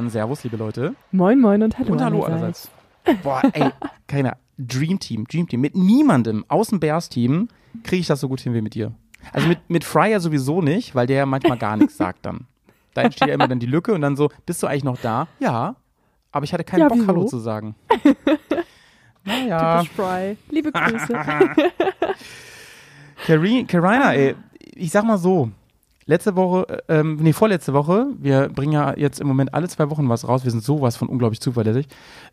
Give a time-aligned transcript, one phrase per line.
[0.00, 0.94] Mann, Servus, liebe Leute.
[1.12, 1.92] Moin, moin und hallo.
[1.92, 2.70] Und hallo allerseits.
[3.22, 3.68] Boah, ey,
[4.06, 4.38] keiner.
[4.56, 5.60] Dream Team, Dream Team.
[5.60, 7.48] Mit niemandem aus dem Bears-Team
[7.82, 8.92] kriege ich das so gut hin wie mit dir.
[9.32, 12.46] Also mit, mit Fryer sowieso nicht, weil der manchmal gar nichts sagt dann.
[12.94, 15.28] Da entsteht ja immer dann die Lücke und dann so, bist du eigentlich noch da?
[15.38, 15.76] Ja.
[16.32, 17.06] Aber ich hatte keinen Ja, Bock, wieso?
[17.08, 17.74] Hallo zu sagen.
[19.24, 19.82] naja.
[19.82, 20.36] Typisch Fry.
[20.48, 21.12] Liebe Grüße.
[23.26, 24.34] Cari- Carina, ey,
[24.74, 25.50] ich sag mal so.
[26.10, 29.88] Letzte Woche, äh, ähm, nee, vorletzte Woche, wir bringen ja jetzt im Moment alle zwei
[29.90, 31.86] Wochen was raus, wir sind sowas von unglaublich zuverlässig,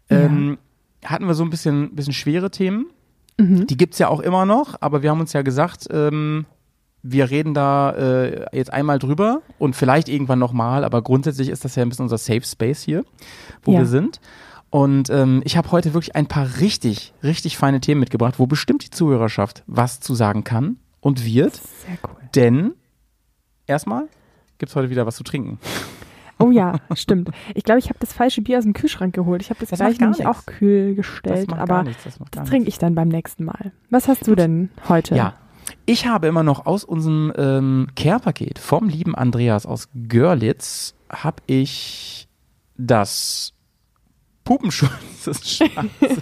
[0.10, 0.58] ähm,
[1.06, 2.88] hatten wir so ein bisschen, bisschen schwere Themen.
[3.38, 3.68] Mhm.
[3.68, 6.46] Die gibt's ja auch immer noch, aber wir haben uns ja gesagt, ähm,
[7.04, 11.76] wir reden da äh, jetzt einmal drüber und vielleicht irgendwann nochmal, aber grundsätzlich ist das
[11.76, 13.06] ja ein bisschen unser Safe Space hier,
[13.62, 13.80] wo Ja.
[13.82, 14.20] wir sind.
[14.72, 18.84] Und ähm, ich habe heute wirklich ein paar richtig, richtig feine Themen mitgebracht, wo bestimmt
[18.84, 21.54] die Zuhörerschaft was zu sagen kann und wird.
[21.86, 22.18] Sehr cool.
[22.34, 22.74] Denn
[23.68, 24.08] erstmal
[24.58, 25.60] gibt's heute wieder was zu trinken.
[26.40, 27.32] Oh ja, stimmt.
[27.56, 29.42] Ich glaube, ich habe das falsche Bier aus dem Kühlschrank geholt.
[29.42, 30.32] Ich habe das, Das gleich nämlich nichts.
[30.32, 32.04] auch kühl Das gestellt, macht aber nichts.
[32.04, 33.72] Das das trinke ich dann beim nächsten Mal.
[33.90, 35.16] Was hast du denn heute?
[35.16, 35.34] Ja.
[35.88, 42.28] Ich habe immer noch aus unserem ähm, Care-Paket vom lieben Andreas aus Görlitz habe ich
[42.78, 43.54] das
[44.44, 46.22] Pupenschulz des Schwarzes.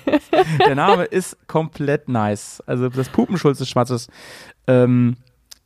[0.66, 2.64] Der Name ist komplett nice.
[2.66, 4.08] Also das Pupenschulz des Schwarzes
[4.68, 5.18] ähm,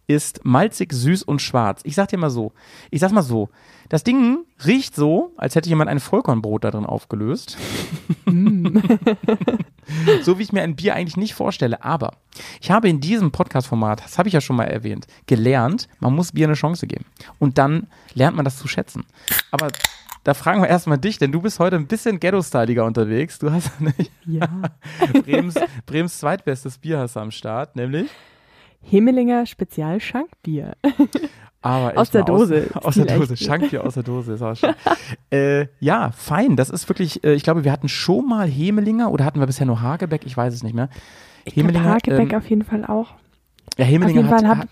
[0.09, 1.81] ist malzig, süß und schwarz.
[1.83, 2.51] Ich sag dir mal so,
[2.89, 3.49] ich sag mal so,
[3.89, 7.59] das Ding riecht so, als hätte jemand ein Vollkornbrot da drin aufgelöst.
[10.23, 11.83] so wie ich mir ein Bier eigentlich nicht vorstelle.
[11.83, 12.13] Aber
[12.59, 16.31] ich habe in diesem Podcast-Format, das habe ich ja schon mal erwähnt, gelernt, man muss
[16.31, 17.05] Bier eine Chance geben.
[17.37, 19.05] Und dann lernt man das zu schätzen.
[19.51, 19.67] Aber
[20.23, 23.37] da fragen wir erstmal dich, denn du bist heute ein bisschen ghetto-styliger unterwegs.
[23.37, 24.47] Du hast nämlich Ja.
[25.23, 25.53] Brems,
[25.85, 28.09] Brems zweitbestes Bier hast du am Start, nämlich
[28.81, 30.73] Hemelinger Spezial Schankbier.
[31.61, 32.69] Aber Aus der Dose.
[32.73, 33.17] Aus, aus der.
[33.17, 33.35] Dose.
[33.35, 34.33] Schankbier aus der Dose.
[34.33, 34.73] Ist auch schön.
[35.29, 36.55] äh, ja, fein.
[36.55, 39.65] Das ist wirklich, äh, ich glaube, wir hatten schon mal Hemelinger oder hatten wir bisher
[39.65, 40.25] nur Hagebeck?
[40.25, 40.89] Ich weiß es nicht mehr.
[41.43, 43.13] Ich Hemelinger, Hagebeck ähm, auf jeden Fall auch.
[43.77, 44.69] Ja, Auf Hemelinger jeden hat, Fall hat, hat.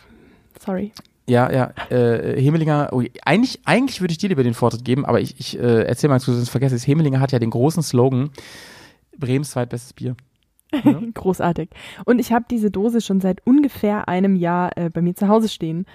[0.64, 0.94] Sorry.
[1.28, 5.20] ja, ja, äh, Hemelinger, oh, eigentlich, eigentlich würde ich dir lieber den Vortritt geben, aber
[5.20, 6.88] ich, ich äh, erzähl mal zu, sonst vergesse ich es.
[6.88, 8.30] Hemelinger hat ja den großen Slogan,
[9.18, 10.16] Brems zweitbestes Bier.
[11.14, 11.70] Großartig.
[12.06, 15.50] Und ich habe diese Dose schon seit ungefähr einem Jahr äh, bei mir zu Hause
[15.50, 15.86] stehen.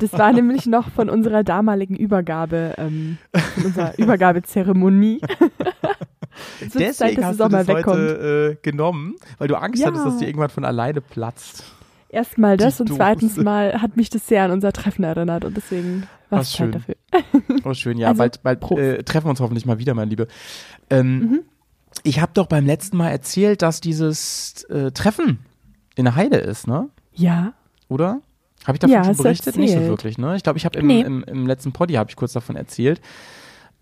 [0.00, 3.18] Das war nämlich noch von unserer damaligen Übergabe, ähm,
[3.54, 5.20] von unserer Übergabezeremonie.
[6.60, 7.96] Es wird Zeit, Deswegen dass hast es du mal das wegkommt.
[7.98, 9.88] heute äh, genommen, weil du Angst Ja.
[9.88, 11.64] hattest, dass dir irgendwann von alleine platzt.
[12.10, 12.98] Erstmal das die und Dose.
[12.98, 16.56] zweitens mal hat mich das sehr an unser Treffen erinnert und deswegen war es Zeit
[16.58, 16.72] schön.
[16.72, 16.94] dafür.
[17.64, 18.08] Oh, schön, ja.
[18.08, 20.28] Also, bald bald äh, treffen wir uns hoffentlich mal wieder, mein Liebe.
[20.90, 21.40] Ähm, Mhm.
[22.02, 25.40] Ich habe doch beim letzten Mal erzählt, dass dieses äh, Treffen
[25.96, 26.88] in der Heide ist, ne?
[27.12, 27.52] Ja,
[27.88, 28.20] Oder?
[28.64, 29.56] Habe ich davon Ja, schon berichtet?
[29.56, 30.36] Nicht so wirklich, ne?
[30.36, 31.00] Ich glaube, ich habe im, Nee.
[31.00, 33.00] im, im letzten Poddy habe ich kurz davon erzählt.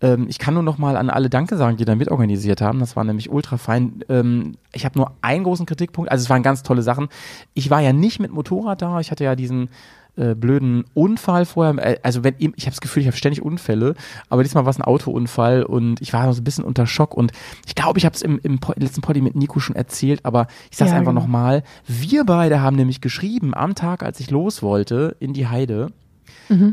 [0.01, 2.79] Ähm, ich kann nur noch mal an alle Danke sagen, die da mitorganisiert haben.
[2.79, 4.03] Das war nämlich ultra fein.
[4.09, 6.11] Ähm, ich habe nur einen großen Kritikpunkt.
[6.11, 7.09] Also es waren ganz tolle Sachen.
[7.53, 8.99] Ich war ja nicht mit Motorrad da.
[8.99, 9.69] Ich hatte ja diesen
[10.17, 11.75] äh, blöden Unfall vorher.
[11.77, 13.95] Äh, Also wenn ich habe das Gefühl, ich habe ständig Unfälle,
[14.29, 17.13] aber diesmal war es ein Autounfall und ich war noch so ein bisschen unter Schock
[17.15, 17.31] und
[17.65, 20.77] ich glaube, ich habe es im, im letzten Poddy mit Nico schon erzählt, aber ich
[20.77, 21.21] sage es Ja, einfach genau.
[21.21, 21.63] nochmal.
[21.85, 25.91] Wir beide haben nämlich geschrieben am Tag, als ich los wollte in die Heide.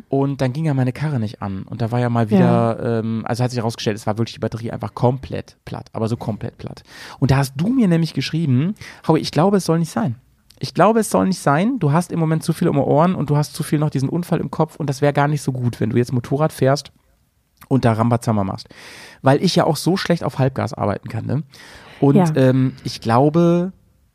[0.09, 1.63] Und dann ging ja meine Karre nicht an.
[1.65, 4.41] Und da war ja mal wieder, ähm, also hat sich herausgestellt, es war wirklich die
[4.41, 6.85] Batterie einfach komplett platt, aber so komplett platt.
[7.19, 8.75] Und da hast du mir nämlich geschrieben,
[9.09, 10.15] Howie, ich glaube, es soll nicht sein.
[10.65, 11.79] Ich glaube, es soll nicht sein.
[11.79, 13.91] Du hast im Moment zu viel um die Ohren und du hast zu viel noch
[13.91, 16.55] diesen Unfall im Kopf und das wäre gar nicht so gut, wenn du jetzt Motorrad
[16.55, 16.91] fährst
[17.69, 18.71] und da Rambazamba machst.
[19.21, 21.43] Weil ich ja auch so schlecht auf Halbgas arbeiten kann, ne?
[22.01, 22.33] Und Ja.
[22.37, 23.73] ähm, ich glaube,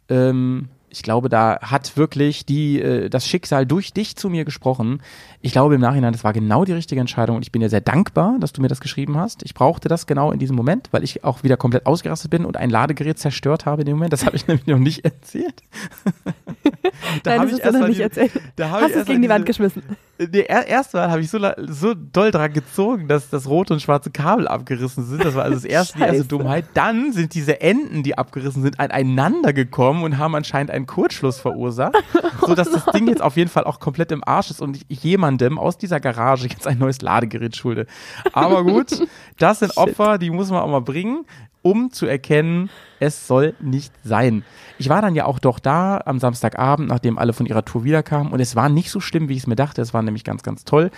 [0.09, 5.03] ähm, ich glaube, da hat wirklich die, äh, das Schicksal durch dich zu mir gesprochen.
[5.41, 7.79] Ich glaube im Nachhinein, das war genau die richtige Entscheidung und ich bin dir sehr
[7.79, 9.41] dankbar, dass du mir das geschrieben hast.
[9.43, 12.57] Ich brauchte das genau in diesem Moment, weil ich auch wieder komplett ausgerastet bin und
[12.57, 14.11] ein Ladegerät zerstört habe in dem Moment.
[14.11, 15.63] Das habe ich nämlich noch nicht erzählt.
[17.23, 18.31] da Nein, habe das ich hast du noch nicht erzählt.
[18.57, 19.81] da Hast du es gegen die Wand geschmissen?
[20.17, 24.11] Nee, er, erstmal habe ich so, so doll dran gezogen, dass das rote und schwarze
[24.11, 25.23] Kabel abgerissen sind.
[25.23, 26.25] Das war also das erste, die erste.
[26.25, 26.65] Dummheit.
[26.73, 31.95] Dann sind diese Enden, die abgerissen sind, aneinander gekommen und haben anscheinend einen Kurzschluss verursacht,
[32.45, 35.01] so dass das Ding jetzt auf jeden Fall auch komplett im Arsch ist und ich
[35.29, 37.85] jemandem aus dieser Garage jetzt ein neues Ladegerät schulde.
[38.33, 41.25] Aber gut, das sind Opfer, die muss man auch mal bringen,
[41.61, 44.43] um zu erkennen, es soll nicht sein.
[44.77, 48.31] Ich war dann ja auch doch da am Samstagabend, nachdem alle von ihrer Tour wiederkamen
[48.31, 49.81] und es war nicht so schlimm, wie ich es mir dachte.
[49.81, 50.89] Es war nämlich ganz, ganz toll.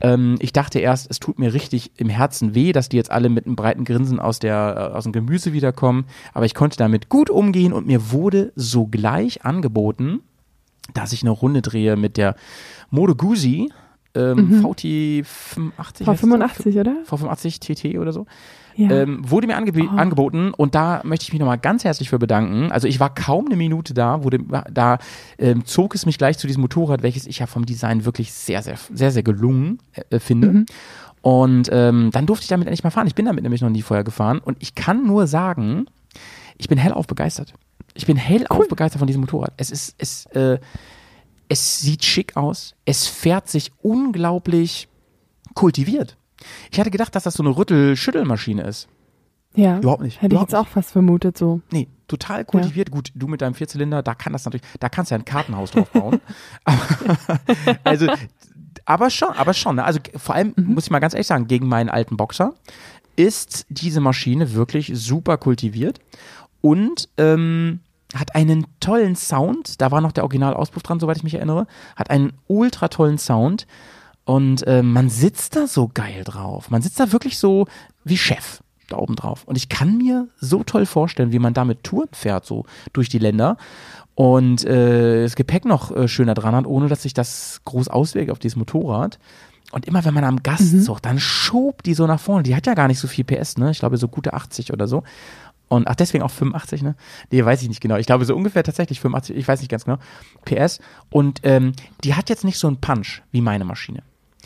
[0.00, 3.28] Ähm, ich dachte erst, es tut mir richtig im Herzen weh, dass die jetzt alle
[3.28, 6.04] mit einem breiten Grinsen aus, der, äh, aus dem Gemüse wiederkommen.
[6.34, 10.20] Aber ich konnte damit gut umgehen und mir wurde sogleich angeboten,
[10.94, 12.36] dass ich eine Runde drehe mit der
[12.90, 13.72] Mode Guzzi
[14.14, 14.62] ähm, Mhm.
[14.62, 16.06] VT 85.
[16.06, 16.36] heißt es so?
[16.36, 16.96] V85, oder?
[17.08, 17.60] V85
[17.92, 18.26] TT oder so.
[18.74, 18.90] Ja.
[18.90, 19.96] Ähm, wurde mir angeb Oh.
[19.96, 22.70] angeboten und da möchte ich mich nochmal ganz herzlich für bedanken.
[22.72, 24.38] Also ich war kaum eine Minute da, wurde,
[24.70, 24.98] da
[25.38, 28.62] ähm, zog es mich gleich zu diesem Motorrad, welches ich ja vom Design wirklich sehr,
[28.62, 29.78] sehr, sehr, sehr gelungen
[30.10, 30.48] äh, finde.
[30.48, 30.66] Mhm.
[31.22, 33.06] Und ähm, dann durfte ich damit endlich mal fahren.
[33.06, 35.86] Ich bin damit nämlich noch nie vorher gefahren und ich kann nur sagen,
[36.58, 37.52] ich bin hellauf begeistert.
[37.96, 39.52] Ich bin hellauf begeistert von diesem Motorrad.
[39.56, 40.58] Es ist, es, äh,
[41.48, 42.74] es sieht schick aus.
[42.84, 44.88] Es fährt sich unglaublich
[45.54, 46.16] kultiviert.
[46.70, 48.88] Ich hatte gedacht, dass das so eine Rüttel-Schüttelmaschine ist.
[49.54, 49.78] ja.
[49.78, 50.16] Überhaupt nicht.
[50.16, 51.60] Hätte ich Überhaupt jetzt auch fast vermutet so.
[51.70, 52.90] Nee, total kultiviert.
[52.90, 55.70] Gut, du mit deinem Vierzylinder, da kann das natürlich, da kannst du ja ein Kartenhaus
[55.70, 56.20] drauf bauen.
[56.64, 57.40] aber,
[57.84, 58.06] also,
[58.84, 59.76] aber schon, aber schon.
[59.76, 59.84] Ne?
[59.84, 62.54] Also vor allem, muss ich mal ganz ehrlich sagen, gegen meinen alten Boxer
[63.16, 66.00] ist diese Maschine wirklich super kultiviert
[66.60, 67.80] und ähm,
[68.14, 69.80] hat einen tollen Sound.
[69.80, 71.66] Da war noch der Originalauspuff dran, soweit ich mich erinnere.
[71.96, 73.66] Hat einen ultra tollen Sound.
[74.24, 76.70] Und äh, man sitzt da so geil drauf.
[76.70, 77.66] Man sitzt da wirklich so
[78.04, 79.44] wie Chef da oben drauf.
[79.44, 83.18] Und ich kann mir so toll vorstellen, wie man damit Touren fährt, so durch die
[83.18, 83.56] Länder.
[84.14, 88.30] Und äh, das Gepäck noch äh, schöner dran hat, ohne dass sich das groß auswirkt
[88.30, 89.18] auf dieses Motorrad.
[89.72, 92.44] Und immer wenn man am Gastzug, dann schobt die so nach vorne.
[92.44, 93.72] Die hat ja gar nicht so viel PS, ne?
[93.72, 95.02] Ich glaube so gute 80 oder so.
[95.68, 96.94] Und ach, deswegen auch 85, ne?
[97.30, 97.96] Nee, weiß ich nicht genau.
[97.96, 99.98] Ich glaube so ungefähr tatsächlich 85, ich weiß nicht ganz genau.
[100.44, 100.80] PS.
[101.10, 101.72] Und ähm,
[102.04, 104.02] die hat jetzt nicht so einen Punch wie meine Maschine.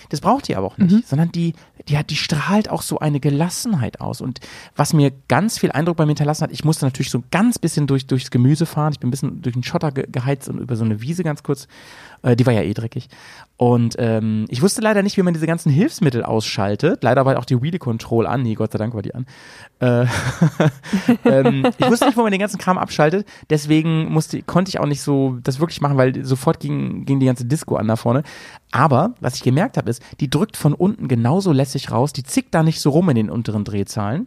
[0.09, 1.53] Das braucht die aber auch nicht, sondern die,
[1.89, 4.21] die hat, die strahlt auch so eine Gelassenheit aus.
[4.21, 4.41] Und
[4.75, 7.59] was mir ganz viel Eindruck bei mir hinterlassen hat, ich musste natürlich so ein ganz
[7.59, 8.93] bisschen durch, durchs Gemüse fahren.
[8.93, 11.43] Ich bin ein bisschen durch den Schotter ge geheizt und über so eine Wiese ganz
[11.43, 11.69] kurz.
[12.23, 13.09] Äh, die war ja eh dreckig.
[13.57, 17.03] Und ähm, ich wusste leider nicht, wie man diese ganzen Hilfsmittel ausschaltet.
[17.03, 18.43] Leider war auch die Wheel Control an.
[18.43, 19.27] Nee, Gott sei Dank war die an.
[19.81, 20.07] Äh,
[21.25, 23.27] ähm, ich wusste nicht, wo man den ganzen Kram abschaltet.
[23.51, 27.27] Deswegen musste, konnte ich auch nicht so das wirklich machen, weil sofort ging, ging die
[27.27, 28.23] ganze Disco an da vorne.
[28.71, 32.13] Aber was ich gemerkt habe, ist, die drückt von unten genauso lässig raus.
[32.13, 34.27] Die zickt da nicht so rum in den unteren Drehzahlen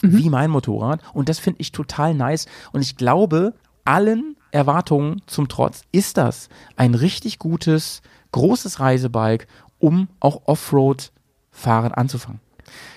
[0.00, 1.00] wie mein Motorrad.
[1.12, 2.46] Und das finde ich total nice.
[2.72, 3.54] Und ich glaube,
[3.84, 8.02] allen Erwartungen zum Trotz ist das ein richtig gutes,
[8.32, 9.46] großes Reisebike,
[9.78, 12.40] um auch Offroad-Fahren anzufangen.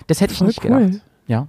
[0.06, 0.86] Das hätte ich Voll nicht cool.
[0.86, 1.02] gedacht.
[1.26, 1.46] Ja.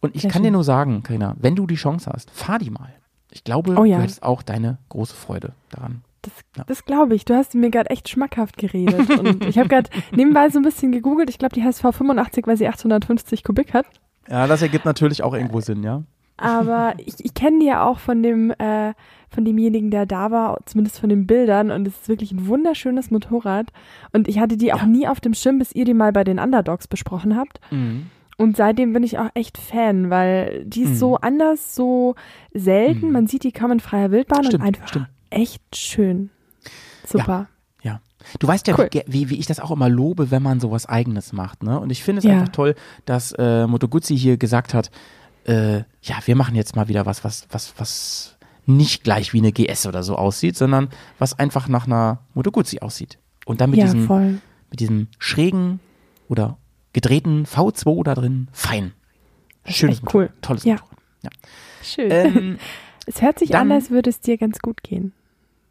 [0.00, 0.52] Und ich Sehr kann dir schön.
[0.54, 2.92] nur sagen, Karina, wenn du die Chance hast, fahr die mal.
[3.32, 3.96] Ich glaube, Oh ja.
[3.96, 6.02] du hättest auch deine große Freude daran.
[6.22, 6.64] Das, Ja.
[6.66, 7.24] das glaube ich.
[7.24, 9.10] Du hast mir gerade echt schmackhaft geredet.
[9.10, 11.28] Und ich habe gerade nebenbei so ein bisschen gegoogelt.
[11.28, 13.86] Ich glaube, die heißt V85, weil sie 850 Kubik hat.
[14.28, 16.02] Ja, das ergibt natürlich auch irgendwo Sinn, ja.
[16.38, 18.92] Aber ich, ich kenne die ja auch von dem, äh,
[19.28, 21.70] von demjenigen, der da war, zumindest von den Bildern.
[21.70, 23.66] Und es ist wirklich ein wunderschönes Motorrad.
[24.12, 24.86] Und ich hatte die auch Ja.
[24.86, 27.60] nie auf dem Schirm, bis ihr die mal bei den Underdogs besprochen habt.
[27.70, 28.06] Mhm.
[28.38, 30.96] Und seitdem bin ich auch echt Fan, weil die ist Mhm.
[30.96, 32.14] so anders, so
[32.52, 33.06] selten.
[33.06, 33.12] Mhm.
[33.12, 35.08] Man sieht die kaum in freier Wildbahn Stimmt, und einfach stimmt.
[35.30, 36.30] echt schön.
[37.06, 37.46] Super.
[37.82, 38.00] Ja.
[38.40, 38.88] Du weißt ja, Cool.
[39.06, 41.78] wie, wie, ich das auch immer lobe, wenn man sowas Eigenes macht, ne?
[41.78, 42.32] Und ich finde es Ja.
[42.32, 42.74] einfach toll,
[43.04, 44.90] dass äh, Moto Guzzi hier gesagt hat,
[45.44, 48.35] äh, ja, wir machen jetzt mal wieder was, was, was, was
[48.66, 52.80] nicht gleich wie eine GS oder so aussieht, sondern was einfach nach einer Moto Guzzi
[52.80, 53.18] aussieht.
[53.44, 54.40] Und dann mit ja, diesem, voll.
[54.70, 55.80] mit diesem schrägen
[56.28, 56.58] oder
[56.92, 58.92] gedrehten V2 da drin, fein.
[59.66, 60.36] Schönes Motorrad, cool.
[60.42, 60.74] tolles Ja.
[60.74, 60.96] Motorrad.
[61.82, 62.10] Schön.
[62.10, 62.58] Ähm,
[63.06, 65.12] es hört sich dann- an, als würde es dir ganz gut gehen.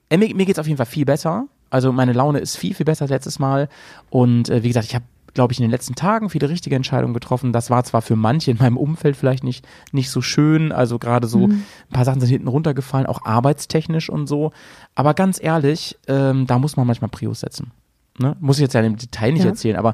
[0.10, 1.48] Äh, mir mir geht es auf jeden Fall viel besser.
[1.70, 3.68] Also meine Laune ist viel, viel besser als letztes Mal.
[4.10, 7.13] Und äh, wie gesagt, ich habe, glaube ich, in den letzten Tagen viele richtige Entscheidungen
[7.13, 7.54] getroffen.
[7.54, 10.72] Das war zwar für manche in meinem Umfeld vielleicht nicht, nicht so schön.
[10.72, 14.51] Also gerade so ein paar Sachen sind hinten runtergefallen, auch arbeitstechnisch und so.
[14.96, 17.72] Aber ganz ehrlich, ähm, da muss man manchmal Prios setzen.
[18.18, 18.36] Ne?
[18.39, 19.50] Muss ich jetzt ja im Detail nicht Ja.
[19.51, 19.94] erzählen, aber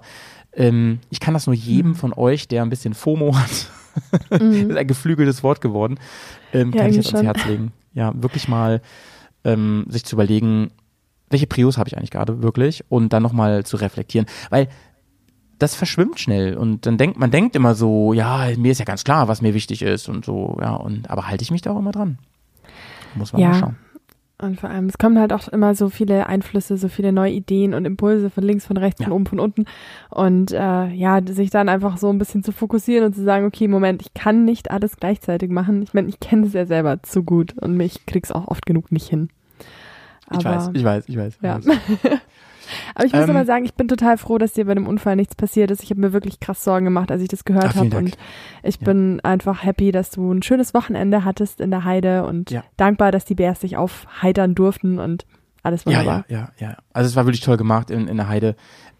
[0.53, 3.67] ähm, ich kann das nur jedem von euch, der ein bisschen FOMO hat,
[4.29, 5.97] das ist ein geflügeltes Wort geworden,
[6.53, 7.25] ähm, Ja, kann ich jetzt ans.
[7.25, 7.71] Herz legen.
[7.93, 8.81] Ja, wirklich mal
[9.43, 10.69] ähm, sich zu überlegen,
[11.31, 14.67] welche Prios habe ich eigentlich gerade wirklich und dann nochmal zu reflektieren, weil
[15.61, 19.03] das verschwimmt schnell und dann denkt man denkt immer so, ja, mir ist ja ganz
[19.03, 21.79] klar, was mir wichtig ist und so, ja, und aber halte ich mich da auch
[21.79, 22.17] immer dran?
[23.15, 23.47] Muss man Ja.
[23.49, 23.75] mal schauen.
[24.41, 27.75] Und vor allem, es kommen halt auch immer so viele Einflüsse, so viele neue Ideen
[27.75, 29.05] und Impulse von links, von rechts, Ja.
[29.05, 29.65] von oben, von unten.
[30.09, 33.67] Und äh, ja, sich dann einfach so ein bisschen zu fokussieren und zu sagen, okay,
[33.67, 35.83] Moment, ich kann nicht alles gleichzeitig machen.
[35.83, 38.91] Ich meine, ich kenne es ja selber zu gut und ich krieg's auch oft genug
[38.91, 39.29] nicht hin.
[40.35, 41.35] Ich weiß, ich weiß, ich weiß.
[41.35, 41.57] ich Ja.
[41.57, 41.65] weiß.
[42.95, 45.15] Aber ich muss Ähm, aber sagen, ich bin total froh, dass dir bei dem Unfall
[45.15, 45.83] nichts passiert ist.
[45.83, 47.97] Ich habe mir wirklich krass Sorgen gemacht, als ich das gehört Ah, habe.
[47.97, 48.17] Und
[48.63, 48.85] ich Ja.
[48.85, 52.63] bin einfach happy, dass du ein schönes Wochenende hattest in der Heide und Ja.
[52.77, 55.25] dankbar, dass die Bärs dich aufheitern durften und
[55.63, 56.25] alles Ja, wunderbar.
[56.29, 56.77] ja, ja, ja.
[56.93, 58.55] Also es war wirklich toll gemacht in, in der Heide.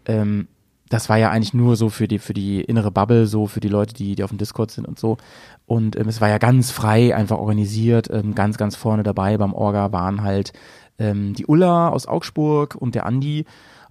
[0.06, 0.48] Ähm,
[0.88, 3.68] das war ja eigentlich nur so für die, für die innere Bubble, so für die
[3.68, 5.16] Leute, die, die auf dem Discord sind und so.
[5.64, 8.10] Und ähm, es war ja ganz frei, einfach organisiert.
[8.10, 10.52] Ähm, ganz, ganz vorne dabei beim Orga waren halt
[10.98, 13.44] ähm, die Ulla aus Augsburg und der Andi.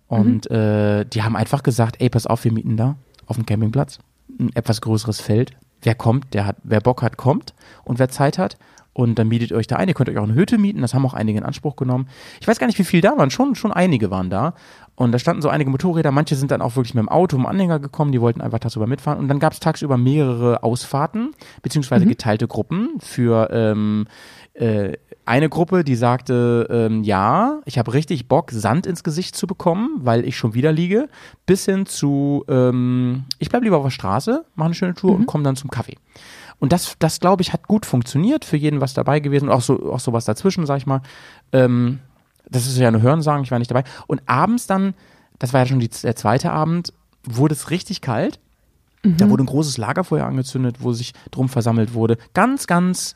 [0.08, 2.96] Und äh, die haben einfach gesagt, ey, pass auf, wir mieten da
[3.28, 4.00] auf dem Campingplatz
[4.40, 5.52] ein etwas größeres Feld.
[5.82, 7.54] Wer kommt, der hat, wer Bock hat, kommt.
[7.84, 8.58] Und wer Zeit hat,
[8.94, 9.88] und dann mietet ihr euch da ein.
[9.88, 10.82] Ihr könnt euch auch eine Hütte mieten.
[10.82, 12.08] Das haben auch einige in Anspruch genommen.
[12.42, 13.30] Ich weiß gar nicht, wie viel da waren.
[13.30, 14.54] Schon, schon einige waren da.
[14.96, 16.12] Und da standen so einige Motorräder.
[16.12, 18.12] Manche sind dann auch wirklich mit dem Auto, im Anhänger gekommen.
[18.12, 19.20] Die wollten einfach tagsüber mitfahren.
[19.20, 21.32] Und dann gab es tagsüber mehrere Ausfahrten,
[21.62, 24.08] beziehungsweise geteilte Gruppen für ähm,
[24.56, 24.98] äh,
[25.32, 30.02] eine Gruppe, die sagte, ähm, ja, ich habe richtig Bock, Sand ins Gesicht zu bekommen,
[30.02, 31.08] weil ich schon wieder liege,
[31.46, 35.28] bis hin zu, ähm, ich bleibe lieber auf der Straße, mache eine schöne Tour und
[35.28, 35.96] komme dann zum Kaffee.
[36.60, 39.94] Und das, das glaube ich, hat gut funktioniert, für jeden was dabei gewesen, auch so,
[39.94, 41.02] auch so was dazwischen, sag ich mal.
[41.54, 42.00] Ähm,
[42.50, 43.86] das ist ja eine Hörensagen, ich war nicht dabei.
[44.08, 44.96] Und abends dann,
[45.40, 46.92] das war ja schon die, der zweite Abend,
[47.24, 48.42] wurde es richtig kalt.
[49.04, 52.18] Da wurde ein großes Lagerfeuer angezündet, wo sich drum versammelt wurde.
[52.34, 53.16] Ganz, ganz,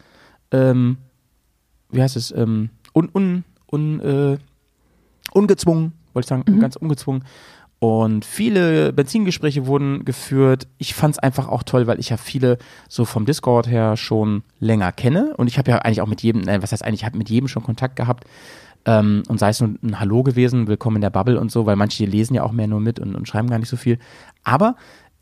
[0.51, 0.97] ähm,
[1.89, 4.37] wie heißt es, ähm, un, un, un, äh,
[5.31, 7.23] ungezwungen, wollte ich sagen, ganz ungezwungen.
[7.79, 10.67] Und viele Benzingespräche wurden geführt.
[10.77, 14.43] Ich fand es einfach auch toll, weil ich ja viele so vom Discord her schon
[14.59, 15.35] länger kenne.
[15.37, 17.29] Und ich habe ja eigentlich auch mit jedem, nein, was heißt eigentlich, ich habe mit
[17.29, 18.23] jedem schon Kontakt gehabt.
[18.85, 21.75] Ähm, und sei es nur ein Hallo gewesen, willkommen in der Bubble und so, weil
[21.75, 23.99] manche lesen ja auch mehr nur mit und, und schreiben gar nicht so viel.
[24.43, 24.75] Aber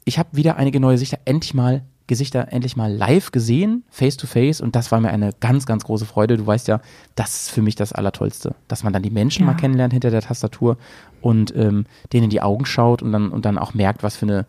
[0.05, 4.27] ich habe wieder einige neue Sichter endlich mal Gesichter endlich mal live gesehen, face to
[4.27, 6.37] face und das war mir eine ganz, ganz große Freude.
[6.37, 6.81] Du weißt ja,
[7.15, 9.47] das ist für mich das Allertollste, dass man dann die Menschen Ja.
[9.47, 10.77] mal kennenlernt hinter der Tastatur
[11.21, 14.25] und ähm, denen in die Augen schaut und dann, und dann auch merkt, was für
[14.25, 14.45] eine,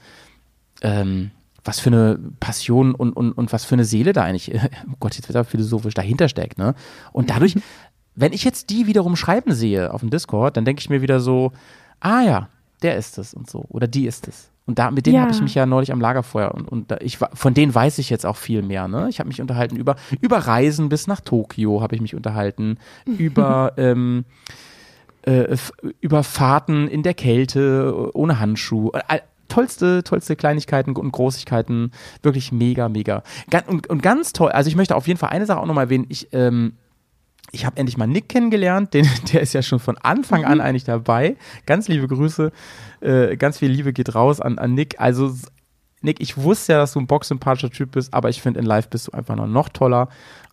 [0.83, 1.31] ähm,
[1.65, 4.53] was für eine Passion und, und, und was für eine Seele da eigentlich,
[4.89, 6.75] oh Gott, jetzt wird aber philosophisch, dahinter steckt, ne?
[7.13, 7.55] Und dadurch,
[8.17, 11.21] wenn ich jetzt die wiederum schreiben sehe auf dem Discord, dann denke ich mir wieder
[11.21, 11.53] so,
[12.01, 12.49] ah ja,
[12.83, 14.51] der ist es und so, oder die ist es.
[14.67, 15.23] Und da, mit denen Ja.
[15.23, 18.09] habe ich mich ja neulich am Lagerfeuer und, und da, ich, von denen weiß ich
[18.09, 18.89] jetzt auch viel mehr.
[18.89, 19.09] Ne?
[19.11, 23.73] Ich habe mich unterhalten über, über Reisen bis nach Tokio, habe ich mich unterhalten, über,
[23.77, 24.25] ähm,
[25.23, 25.57] äh,
[26.01, 28.91] über Fahrten in der Kälte, ohne Handschuh.
[29.09, 31.93] Äh, Tollste, tollste Kleinigkeiten und Großigkeiten.
[32.23, 33.23] Wirklich mega, mega.
[33.51, 34.51] Gan- Und, und ganz toll.
[34.51, 36.07] Also ich möchte auf jeden Fall eine Sache auch nochmal erwähnen.
[36.09, 36.73] Ich, ähm,
[37.55, 40.85] ich habe endlich mal Nick kennengelernt, den, der ist ja schon von Anfang an eigentlich
[40.85, 41.37] dabei.
[41.67, 42.53] Ganz liebe Grüße,
[43.01, 45.01] äh, ganz viel Liebe geht raus an, an Nick.
[45.01, 45.33] Also
[46.03, 48.89] Nick, ich wusste ja, dass du ein boxsympathischer Typ bist, aber ich finde in Live
[48.89, 50.09] bist du einfach noch, noch toller.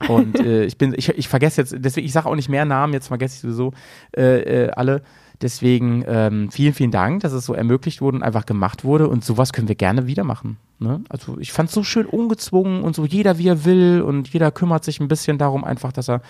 [0.07, 2.93] Und äh, ich bin, ich, ich vergesse jetzt, deswegen, ich sage auch nicht mehr Namen,
[2.93, 3.73] jetzt vergesse ich sowieso
[4.15, 5.01] äh, äh, alle.
[5.41, 9.07] Deswegen ähm, vielen, vielen Dank, dass es so ermöglicht wurde und einfach gemacht wurde.
[9.07, 10.57] Und sowas können wir gerne wieder machen.
[10.77, 11.01] Ne?
[11.09, 14.51] Also ich fand es so schön ungezwungen und so jeder wie er will und jeder
[14.51, 16.21] kümmert sich ein bisschen darum einfach, dass er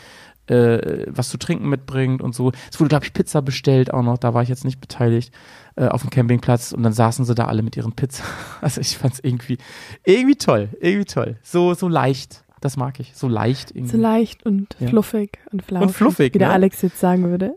[0.48, 2.52] äh, was zu trinken mitbringt und so.
[2.72, 5.34] Es wurde, glaube ich, Pizza bestellt auch noch, da war ich jetzt nicht beteiligt,
[5.76, 8.24] äh, auf dem Campingplatz und dann saßen sie da alle mit ihren Pizza.
[8.62, 9.58] Also ich fand es irgendwie,
[10.06, 11.38] irgendwie toll, irgendwie toll.
[11.44, 13.92] So, so leicht, das mag ich, so leicht irgendwie.
[13.96, 14.88] So leicht und Ja.
[14.90, 15.96] fluffig und flauschig.
[15.96, 16.54] fluffig, Wie der ne?
[16.54, 17.56] Alex jetzt sagen würde.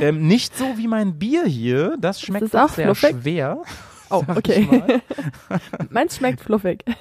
[0.00, 3.16] ähm, nicht so wie mein Bier hier, das schmeckt doch auch sehr fluffig?
[3.22, 3.62] schwer.
[4.12, 5.00] Oh, okay.
[5.90, 6.84] Meins schmeckt fluffig.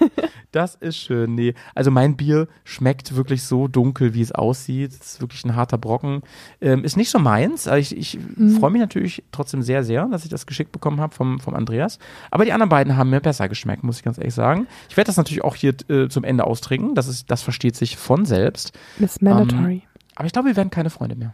[0.54, 1.34] Das ist schön.
[1.36, 4.92] Nee, also mein Bier schmeckt wirklich so dunkel, wie es aussieht.
[4.92, 6.24] Es ist wirklich ein harter Brocken.
[6.60, 7.70] Ähm, ist nicht so meins.
[7.70, 8.60] aber Ich, ich Mhm.
[8.60, 12.00] freue mich natürlich trotzdem sehr, sehr, dass ich das geschickt bekommen habe vom, vom Andreas.
[12.32, 14.68] Aber die anderen beiden haben mir besser geschmeckt, muss ich ganz ehrlich sagen.
[14.90, 16.96] Ich werde das natürlich auch hier äh, zum Ende austrinken.
[16.96, 18.78] Das, ist, das versteht sich von selbst.
[18.98, 19.84] Miss Mandatory.
[20.16, 21.34] Aber ich glaube, wir werden keine Freunde mehr.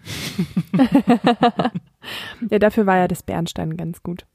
[2.49, 4.25] Ja, dafür war ja das Bernstein ganz gut.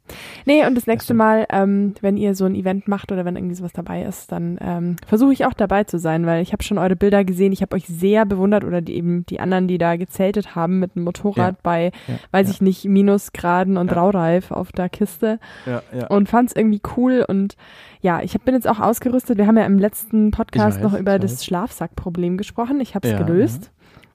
[0.44, 3.54] Nee, und das nächste Mal, ähm, wenn ihr so ein Event macht oder wenn irgendwie
[3.54, 6.76] sowas dabei ist, dann ähm, versuche ich auch dabei zu sein, weil ich habe schon
[6.76, 7.52] eure Bilder gesehen.
[7.52, 10.96] Ich habe euch sehr bewundert oder die, eben die anderen, die da gezeltet haben mit
[10.96, 11.61] dem Motorrad Ja.
[11.62, 12.52] bei, Ja, weiß ja.
[12.52, 13.92] ich nicht, Minusgraden und.
[13.92, 16.06] Raureif auf der Kiste Ja, ja.
[16.08, 17.56] und fand es irgendwie cool und
[18.00, 19.38] ja, ich hab, bin jetzt auch ausgerüstet.
[19.38, 21.44] Wir haben ja im letzten Podcast weiß, noch über das.
[21.44, 22.80] Schlafsackproblem gesprochen.
[22.80, 23.72] Ich habe es gelöst.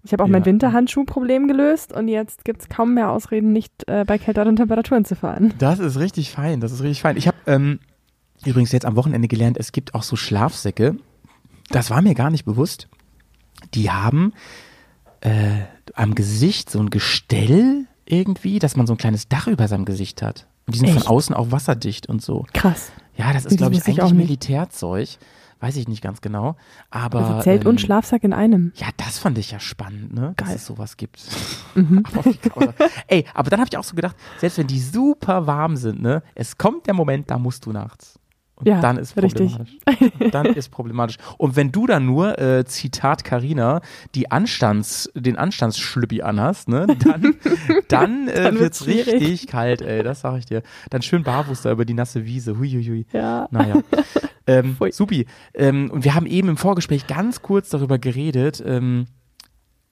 [0.07, 0.31] Ich habe auch Ja.
[0.31, 5.17] mein Winterhandschuhproblem gelöst und jetzt gibt's kaum mehr Ausreden, nicht äh, bei kälteren Temperaturen zu
[5.17, 5.53] fahren.
[5.59, 7.17] Das ist richtig fein, das ist richtig fein.
[7.17, 7.79] Ich habe ähm,
[8.45, 10.95] übrigens jetzt am Wochenende gelernt, es gibt auch so Schlafsäcke.
[11.71, 12.87] Das war mir gar nicht bewusst.
[13.73, 14.31] Die haben
[15.19, 15.59] äh,
[15.93, 20.21] am Gesicht so ein Gestell irgendwie, dass man so ein kleines Dach über seinem Gesicht
[20.21, 20.47] hat.
[20.67, 20.99] Und die sind Echt?
[20.99, 22.45] von außen auch wasserdicht und so.
[22.53, 22.93] Krass.
[23.17, 24.13] Ja, das ist, glaube ich, eigentlich.
[24.13, 25.17] Militärzeug.
[25.59, 26.55] Weiß ich nicht ganz genau.
[26.89, 27.19] Aber.
[27.19, 28.71] Also Zelt ähm, und Schlafsack in einem.
[28.75, 30.33] Ja, das fand ich ja spannend, ne?
[30.37, 30.55] Dass Geil.
[30.57, 31.21] es sowas gibt.
[31.75, 32.03] Mhm.
[32.55, 32.73] Aber.
[33.07, 36.23] Ey, aber dann habe ich auch so gedacht, selbst wenn die super warm sind, ne,
[36.35, 38.19] es kommt der Moment, da musst du nachts.
[38.59, 39.51] Und Ja, dann ist richtig.
[39.55, 39.77] problematisch.
[40.31, 41.17] dann ist problematisch.
[41.37, 43.81] Und wenn du dann nur, äh, Zitat Carina,
[44.15, 47.35] die Anstands, den Anstandsschlüppi anhast, ne, dann,
[47.87, 49.21] dann, äh, Dann wird's wird's schwierig.
[49.21, 50.63] richtig kalt, ey, das sag ich dir.
[50.89, 52.57] Dann schön barfuß da über die nasse Wiese.
[52.57, 53.05] Huiuiui.
[53.13, 53.47] Ja.
[53.51, 53.81] Naja.
[54.47, 54.91] Ähm, Pfui.
[54.91, 55.27] supi.
[55.53, 59.05] Ähm, und wir haben eben im Vorgespräch ganz kurz darüber geredet, ähm,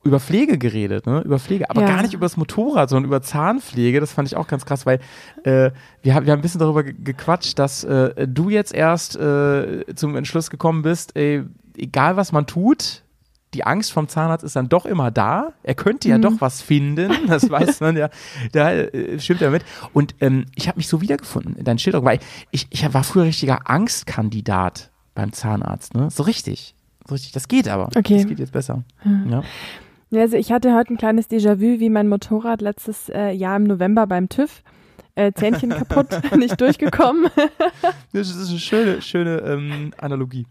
[0.06, 1.22] über Pflege geredet, ne?
[1.26, 1.88] Über Pflege, aber Ja.
[1.88, 4.00] gar nicht über das Motorrad, sondern über Zahnpflege.
[4.00, 5.00] Das fand ich auch ganz krass, weil
[5.44, 5.72] äh,
[6.04, 9.84] wir, haben, wir haben ein bisschen darüber ge- gequatscht, dass äh, du jetzt erst äh,
[9.96, 11.44] zum Entschluss gekommen bist, ey,
[11.76, 13.02] egal was man tut,
[13.56, 15.54] die Angst vom Zahnarzt ist dann doch immer da.
[15.64, 16.22] Er könnte ja Mhm.
[16.24, 18.10] doch was finden, das weiß man ja.
[18.52, 19.64] Da äh, stimmt er mit.
[19.94, 22.20] Und ähm, ich habe mich so wiedergefunden in deinen Schilderungen, weil
[22.52, 26.10] ich, ich war früher richtiger Angstkandidat beim Zahnarzt, ne?
[26.12, 26.76] So richtig.
[27.08, 27.32] So richtig.
[27.32, 27.90] Das geht aber.
[27.96, 28.18] Okay.
[28.18, 28.84] Das geht jetzt besser.
[29.04, 29.12] Ja.
[29.30, 29.44] Ja,
[30.14, 34.08] Also ich hatte heute ein kleines Déjà-vu, wie mein Motorrad letztes äh, Jahr im November
[34.08, 34.64] beim TÜV.
[35.16, 36.08] Äh, Zähnchen kaputt,
[36.38, 37.30] nicht durchgekommen.
[38.14, 40.46] Das ist eine schöne, schöne ähm, Analogie.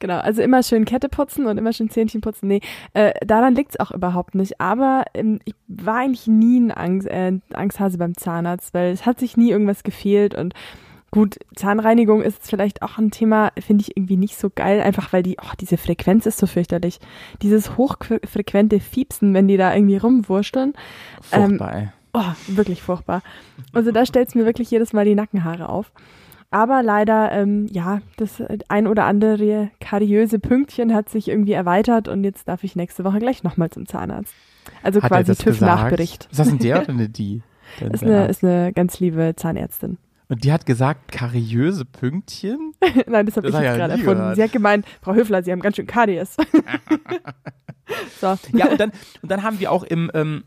[0.00, 2.48] Genau, also immer schön Kette putzen und immer schön Zähnchen putzen.
[2.48, 2.60] Nee,
[2.94, 4.60] äh, daran liegt's auch überhaupt nicht.
[4.60, 9.20] Aber ähm, ich war eigentlich nie ein Angst, äh, Angsthase beim Zahnarzt, weil es hat
[9.20, 10.54] sich nie irgendwas gefehlt und
[11.14, 15.12] gut, Zahnreinigung ist jetzt vielleicht auch ein Thema, finde ich irgendwie nicht so geil, einfach
[15.12, 16.98] weil die, oh, diese Frequenz ist so fürchterlich.
[17.40, 20.72] Dieses hochfrequente Fiepsen, wenn die da irgendwie rumwurschteln.
[21.22, 21.88] Furchtbar, ey.
[22.14, 23.22] Oh, wirklich furchtbar.
[23.72, 25.92] Also da stellt's mir wirklich jedes Mal die Nackenhaare auf.
[26.50, 32.24] Aber leider, ähm, ja, das ein oder andere kariöse Pünktchen hat sich irgendwie erweitert und
[32.24, 34.34] jetzt darf ich nächste Woche gleich nochmal zum Zahnarzt.
[34.82, 35.36] Also Hat quasi?
[35.36, 36.26] TÜV-Nachbericht.
[36.32, 37.42] Ist das ein der oder eine die?
[37.92, 39.98] Ist eine, ist eine ganz liebe Zahnärztin.
[40.28, 42.72] Und die hat gesagt, kariöse Pünktchen?
[43.06, 44.18] Nein, das habe ich jetzt ja gerade erfunden.
[44.18, 44.36] gehört.
[44.36, 46.36] Sie hat gemeint, Frau Höfler, Sie haben ganz schön Karies.
[48.20, 48.38] so.
[48.52, 50.44] Ja, und dann, und dann haben wir auch im ähm,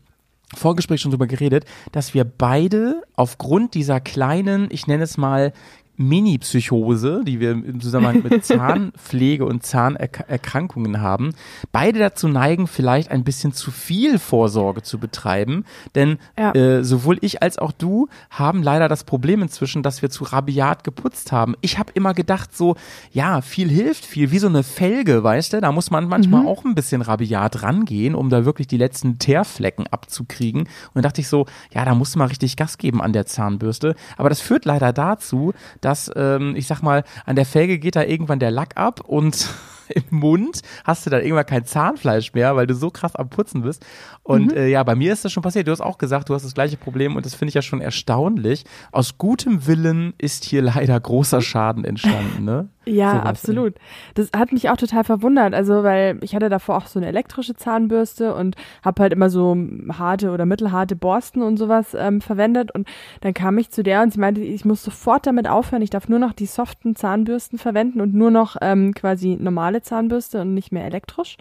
[0.54, 5.52] Vorgespräch schon drüber geredet, dass wir beide aufgrund dieser kleinen, ich nenne es mal,
[5.98, 11.32] Mini-Psychose, die wir im Zusammenhang mit Zahnpflege und Zahnerkrankungen haben,
[11.72, 15.64] beide dazu neigen, vielleicht ein bisschen zu viel Vorsorge zu betreiben.
[15.94, 16.52] Denn Ja.
[16.54, 20.84] äh, sowohl ich als auch du haben leider das Problem inzwischen, dass wir zu rabiat
[20.84, 21.54] geputzt haben.
[21.60, 22.76] Ich habe immer gedacht, so,
[23.12, 25.60] ja, viel hilft viel, wie so eine Felge, weißt du?
[25.60, 29.86] Da muss man manchmal auch ein bisschen rabiat rangehen, um da wirklich die letzten Teerflecken
[29.88, 30.62] abzukriegen.
[30.62, 33.26] Und dann dachte ich so, ja, da musst du mal richtig Gas geben an der
[33.26, 33.94] Zahnbürste.
[34.16, 38.02] Aber das führt leider dazu, dass, ähm, ich sag mal, an der Felge geht da
[38.02, 39.48] irgendwann der Lack ab und
[39.88, 43.62] im Mund hast du dann irgendwann kein Zahnfleisch mehr, weil du so krass am Putzen
[43.62, 43.84] bist.
[44.22, 45.66] Und äh, ja, bei mir ist das schon passiert.
[45.66, 47.80] Du hast auch gesagt, du hast das gleiche Problem und das finde ich ja schon
[47.80, 48.64] erstaunlich.
[48.92, 52.68] Aus gutem Willen ist hier leider großer Schaden entstanden, ne?
[52.88, 53.74] Ja, Sowas, absolut.
[54.14, 55.54] Das hat mich auch total verwundert.
[55.54, 59.56] Also, weil ich hatte davor auch so eine elektrische Zahnbürste und habe halt immer so
[59.96, 62.70] harte oder mittelharte Borsten und sowas ähm, verwendet.
[62.74, 62.88] Und
[63.20, 65.82] dann kam ich zu der und sie meinte, ich muss sofort damit aufhören.
[65.82, 70.40] Ich darf nur noch die soften Zahnbürsten verwenden und nur noch ähm, quasi normale Zahnbürste
[70.40, 71.36] und nicht mehr elektrisch.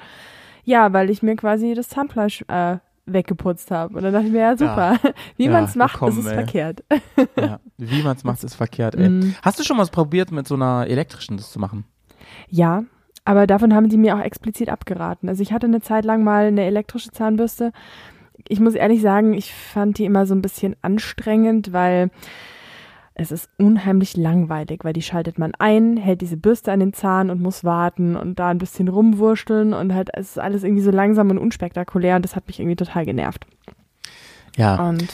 [0.63, 2.77] Ja, weil ich mir quasi das Zahnfleisch äh,
[3.07, 3.95] weggeputzt habe.
[3.97, 4.97] Und dann dachte ich mir, ja super,
[5.37, 6.33] wie Ja, man's macht, willkommen, ist es ey.
[6.35, 6.83] verkehrt.
[7.39, 9.09] Ja, wie man es macht, ist verkehrt, ey.
[9.09, 9.35] Mm.
[9.41, 11.85] Hast du schon mal probiert, mit so einer elektrischen das zu machen?
[12.49, 12.83] Ja,
[13.25, 15.29] aber davon haben die mir auch explizit abgeraten.
[15.29, 17.71] Also ich hatte eine Zeit lang mal eine elektrische Zahnbürste.
[18.47, 22.09] Ich muss ehrlich sagen, ich fand die immer so ein bisschen anstrengend, weil
[23.19, 27.31] es ist unheimlich langweilig, weil die schaltet man ein, hält diese Bürste an den Zahn
[27.31, 30.91] und muss warten und da ein bisschen rumwurschteln und halt es ist alles irgendwie so
[30.91, 33.47] langsam und unspektakulär und das hat mich irgendwie total genervt.
[34.55, 34.87] Ja.
[34.87, 35.07] Und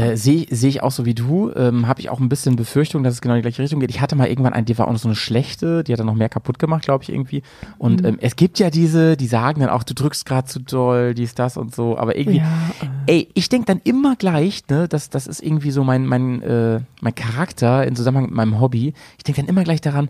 [0.00, 0.06] ja.
[0.12, 3.02] Äh, Sehe seh ich auch so wie du, ähm, habe ich auch ein bisschen Befürchtung,
[3.02, 3.90] dass es genau in die gleiche Richtung geht.
[3.90, 6.06] Ich hatte mal irgendwann eine, die war auch noch so eine schlechte, die hat dann
[6.06, 7.42] noch mehr kaputt gemacht, glaube ich, irgendwie.
[7.78, 8.06] Und Mhm.
[8.06, 11.34] ähm, es gibt ja diese, die sagen dann auch, du drückst gerade zu doll, dies,
[11.34, 12.46] das und so, aber irgendwie, ja,
[13.06, 16.80] ey, ich denk dann immer gleich, ne, das, das ist irgendwie so mein, mein, äh,
[17.00, 18.94] mein Charakter in Zusammenhang mit meinem Hobby.
[19.18, 20.08] Ich denk dann immer gleich daran,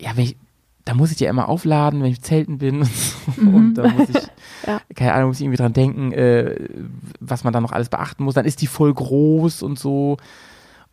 [0.00, 0.36] ja, wenn ich,
[0.84, 3.42] da muss ich ja immer aufladen, wenn ich zelten bin und, so.
[3.42, 4.20] und da muss ich, Mhm.
[4.66, 4.80] Ja.
[4.94, 6.56] keine Ahnung, muss ich irgendwie dran denken, äh,
[7.20, 8.34] was man da noch alles beachten muss.
[8.34, 10.16] Dann ist die voll groß und so.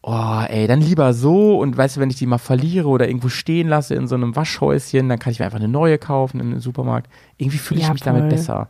[0.07, 3.27] Oh, ey, dann lieber so und weißt du, wenn ich die mal verliere oder irgendwo
[3.29, 6.59] stehen lasse in so einem Waschhäuschen, dann kann ich mir einfach eine neue kaufen im
[6.59, 7.09] Supermarkt.
[7.37, 8.29] Irgendwie fühle ich Ja, mich damit voll.
[8.29, 8.67] besser.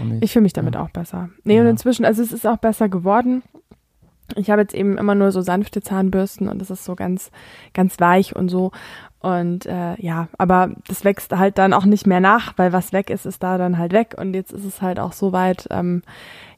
[0.00, 0.24] Auch nicht.
[0.24, 1.28] Ich fühle mich damit auch besser.
[1.44, 1.70] Nee, und Ja.
[1.70, 3.42] inzwischen, also es ist auch besser geworden.
[4.36, 7.30] Ich habe jetzt eben immer nur so sanfte Zahnbürsten und das ist so ganz,
[7.74, 8.70] ganz weich und so.
[9.20, 13.10] Und äh, ja, aber das wächst halt dann auch nicht mehr nach, weil was weg
[13.10, 14.14] ist, ist da dann halt weg.
[14.18, 16.02] Und jetzt ist es halt auch so weit, ähm,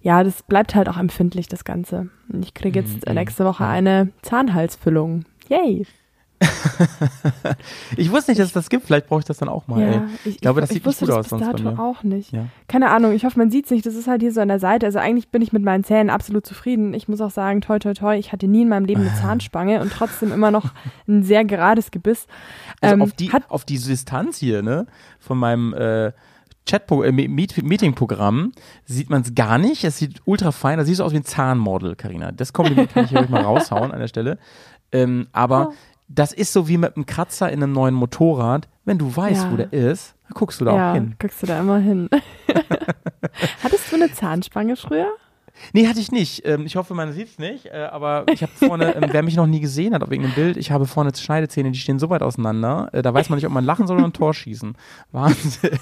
[0.00, 2.08] ja, das bleibt halt auch empfindlich, das Ganze.
[2.32, 5.24] Und ich kriege jetzt Mhm, nächste Woche eine Zahnhalsfüllung.
[5.48, 5.86] Yay!
[7.96, 8.86] Ich wusste nicht, dass es das gibt.
[8.86, 9.80] Vielleicht brauche ich das dann auch mal.
[9.80, 10.00] ey.
[10.24, 12.32] ich, glaube, das ich sieht nicht wusste gut das aus bis dato auch nicht.
[12.32, 12.46] Ja.
[12.68, 13.84] Keine Ahnung, ich hoffe, man sieht's nicht.
[13.86, 14.86] Das ist halt hier so an der Seite.
[14.86, 16.94] Also eigentlich bin ich mit meinen Zähnen absolut zufrieden.
[16.94, 19.80] Ich muss auch sagen, toi, toi, toi, ich hatte nie in meinem Leben eine Zahnspange
[19.80, 20.72] und trotzdem immer noch
[21.08, 22.26] ein sehr gerades Gebiss.
[22.80, 24.86] Also Ähm, auf, die, auf die Distanz hier, ne,
[25.18, 26.12] von meinem äh,
[26.64, 28.52] Chat äh, Meet Meeting-Programm
[28.84, 29.84] sieht man es gar nicht.
[29.84, 30.78] Es sieht ultra fein.
[30.78, 32.32] Das sieht so aus wie ein Zahnmodel, Karina.
[32.32, 34.38] Das Kompliment kann ich hier mal raushauen an der Stelle.
[34.92, 35.74] Ähm, aber Oh.
[36.14, 38.68] Das ist so wie mit einem Kratzer in einem neuen Motorrad.
[38.84, 39.52] Wenn du weißt, Ja.
[39.52, 41.14] wo der ist, dann guckst du da ja, auch hin.
[41.20, 42.08] guckst du da immer hin.
[43.62, 45.08] Hattest du eine Zahnspange früher?
[45.72, 46.46] Nee, hatte ich nicht.
[46.46, 47.66] Ähm, ich hoffe, man sieht es nicht.
[47.66, 50.56] Äh, aber ich habe vorne, ähm, wer mich noch nie gesehen hat auf irgendeinem Bild,
[50.56, 52.88] ich habe vorne Schneidezähne, die stehen so weit auseinander.
[52.92, 54.74] Äh, da weiß man nicht, ob man lachen soll oder ein Tor schießen.
[55.12, 55.70] Wahnsinn.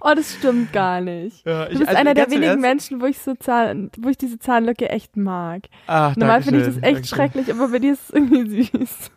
[0.00, 1.46] Oh, das stimmt gar nicht.
[1.46, 2.60] Ja, Du ich- bist also einer der wenigen?
[2.60, 5.68] Menschen, wo ich so Zahn, wo ich diese Zahnlücke echt mag.
[5.86, 7.16] Ach, Normal finde ich das echt Dankeschön.
[7.16, 9.10] schrecklich, aber bei dir ist es irgendwie süß.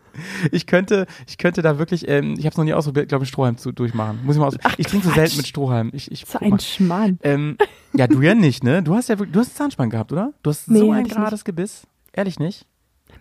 [0.52, 3.30] Ich könnte, ich könnte da wirklich, ähm, ich habe es noch nie ausprobiert, glaube ich,
[3.30, 4.20] Strohhalm zu, durchmachen.
[4.24, 4.58] Muss ich mal aus.
[4.78, 5.92] ich trinke so selten mit Strohhalm.
[5.94, 7.20] Ich, ich So ein Schmarrn.
[7.24, 7.58] Ähm,
[7.94, 8.82] ja, du ja nicht, ne?
[8.84, 10.34] Du hast ja wirklich, du hast Zahnspange gehabt, oder?
[10.44, 11.84] Du hast Nee, so ein gerades Gebiss.
[12.14, 12.66] Ehrlich nicht?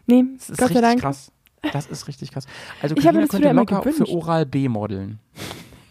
[0.07, 1.01] Nee, Das ist Gott sei richtig Dank.
[1.01, 1.33] krass.
[1.73, 2.47] Das ist richtig krass.
[2.83, 4.09] Also Ich früher könnte locker für.
[4.09, 5.19] Oral B modeln.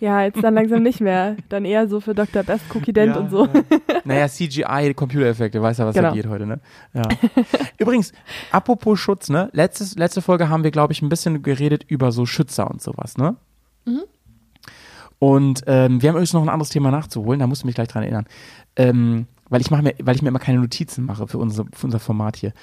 [0.03, 1.37] Ja, jetzt dann langsam nicht mehr.
[1.47, 2.43] Dann eher so für Dr.
[2.43, 3.45] Best Cookie Dent Ja, und so.
[3.45, 3.63] Ja.
[4.03, 6.13] Naja, CGI, Computereffekte, weißt ja, was da Genau.
[6.13, 6.59] geht heute, ne?
[6.93, 7.03] Ja.
[7.77, 8.11] Übrigens,
[8.51, 9.49] apropos Schutz, ne?
[9.53, 13.17] Letztes, letzte Folge haben wir, glaube ich, ein bisschen geredet über so Schützer und sowas,
[13.17, 13.37] ne?
[13.85, 14.01] Mhm.
[15.19, 17.87] Und ähm, wir haben übrigens noch ein anderes Thema nachzuholen, da musst du mich gleich
[17.87, 18.25] dran erinnern.
[18.75, 21.85] Ähm, weil ich mache mir, weil ich mir immer keine Notizen mache für unser, für
[21.85, 22.53] unser Format hier.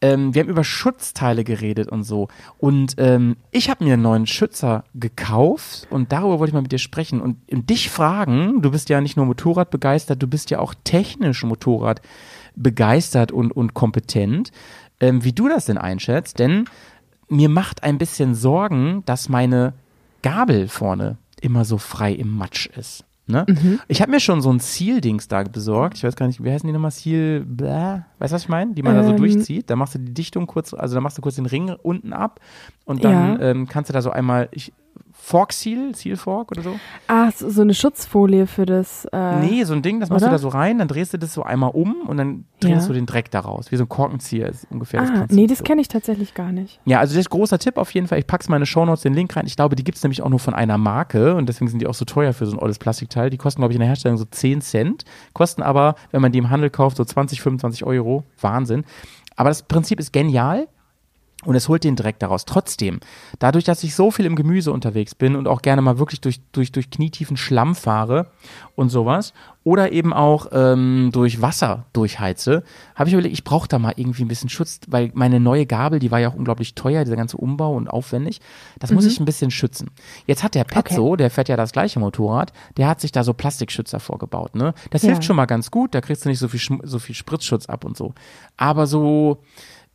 [0.00, 2.28] Ähm, wir haben über Schutzteile geredet und so.
[2.58, 6.70] Und ähm, ich habe mir einen neuen Schützer gekauft und darüber wollte ich mal mit
[6.70, 8.62] dir sprechen und, und dich fragen.
[8.62, 12.00] Du bist ja nicht nur Motorrad begeistert, du bist ja auch technisch Motorrad
[12.54, 14.52] begeistert und, und kompetent,
[15.00, 16.38] ähm, wie du das denn einschätzt.
[16.38, 16.66] Denn
[17.28, 19.72] mir macht ein bisschen Sorgen, dass meine
[20.22, 23.05] Gabel vorne immer so frei im Matsch ist.
[23.28, 23.44] Ne?
[23.48, 23.80] Mhm.
[23.88, 25.96] Ich habe mir schon so ein Ziel-Dings da besorgt.
[25.96, 26.92] Ich weiß gar nicht, wie heißen die nochmal?
[26.92, 28.02] Ziel, bläh.
[28.20, 28.72] Weißt du, was ich meine?
[28.74, 29.16] Die man da so Ähm.
[29.16, 29.68] durchzieht.
[29.68, 32.38] Da machst du die Dichtung kurz, also da machst du kurz den Ring unten ab
[32.84, 33.50] und dann Ja.
[33.50, 34.72] ähm, kannst du da so einmal, ich,
[35.28, 36.78] Fork Seal, Seal Fork oder so?
[37.08, 39.06] Ah, so, eine Schutzfolie für das.
[39.06, 40.30] Äh, nee, so ein Ding, das machst oder?
[40.30, 42.86] du da so rein, dann drehst du das so einmal um und dann drehst Ja.
[42.86, 43.72] du den Dreck daraus.
[43.72, 45.36] Wie so ein Korkenzieher ist ungefähr das Ah, Prinzip.
[45.36, 45.64] nee, das so.
[45.64, 46.78] kenne ich tatsächlich gar nicht.
[46.84, 48.20] Ja, also das ist großer Tipp auf jeden Fall.
[48.20, 49.46] Ich pack's mal in meine Shownotes den Link rein.
[49.46, 51.94] Ich glaube, die gibt's nämlich auch nur von einer Marke und deswegen sind die auch
[51.94, 53.28] so teuer für so ein olles Plastikteil.
[53.28, 56.38] Die kosten, glaube ich, in der Herstellung so 10 Cent, kosten aber, wenn man die
[56.38, 58.22] im Handel kauft, so 20, 25 Euro.
[58.40, 58.84] Wahnsinn.
[59.34, 60.68] Aber das Prinzip ist genial.
[61.44, 62.44] Und es holt den Dreck daraus.
[62.46, 62.98] Trotzdem,
[63.38, 66.40] dadurch, dass ich so viel im Gemüse unterwegs bin und auch gerne mal wirklich durch,
[66.50, 68.30] durch, durch knietiefen Schlamm fahre
[68.74, 73.78] und sowas oder eben auch ähm, durch Wasser durchheize, habe ich überlegt, ich brauche da
[73.78, 77.04] mal irgendwie ein bisschen Schutz, weil meine neue Gabel, die war ja auch unglaublich teuer,
[77.04, 78.40] dieser ganze Umbau und aufwendig.
[78.78, 79.90] Das muss ich ein bisschen schützen.
[80.26, 83.34] Jetzt hat der Petzo, der fährt ja das gleiche Motorrad, der hat sich da so
[83.34, 84.54] Plastikschützer vorgebaut.
[84.54, 84.72] Ne?
[84.90, 85.08] Das Ja.
[85.10, 87.66] hilft schon mal ganz gut, da kriegst du nicht so viel, Schm- so viel Spritzschutz
[87.66, 88.14] ab und so.
[88.56, 89.42] Aber so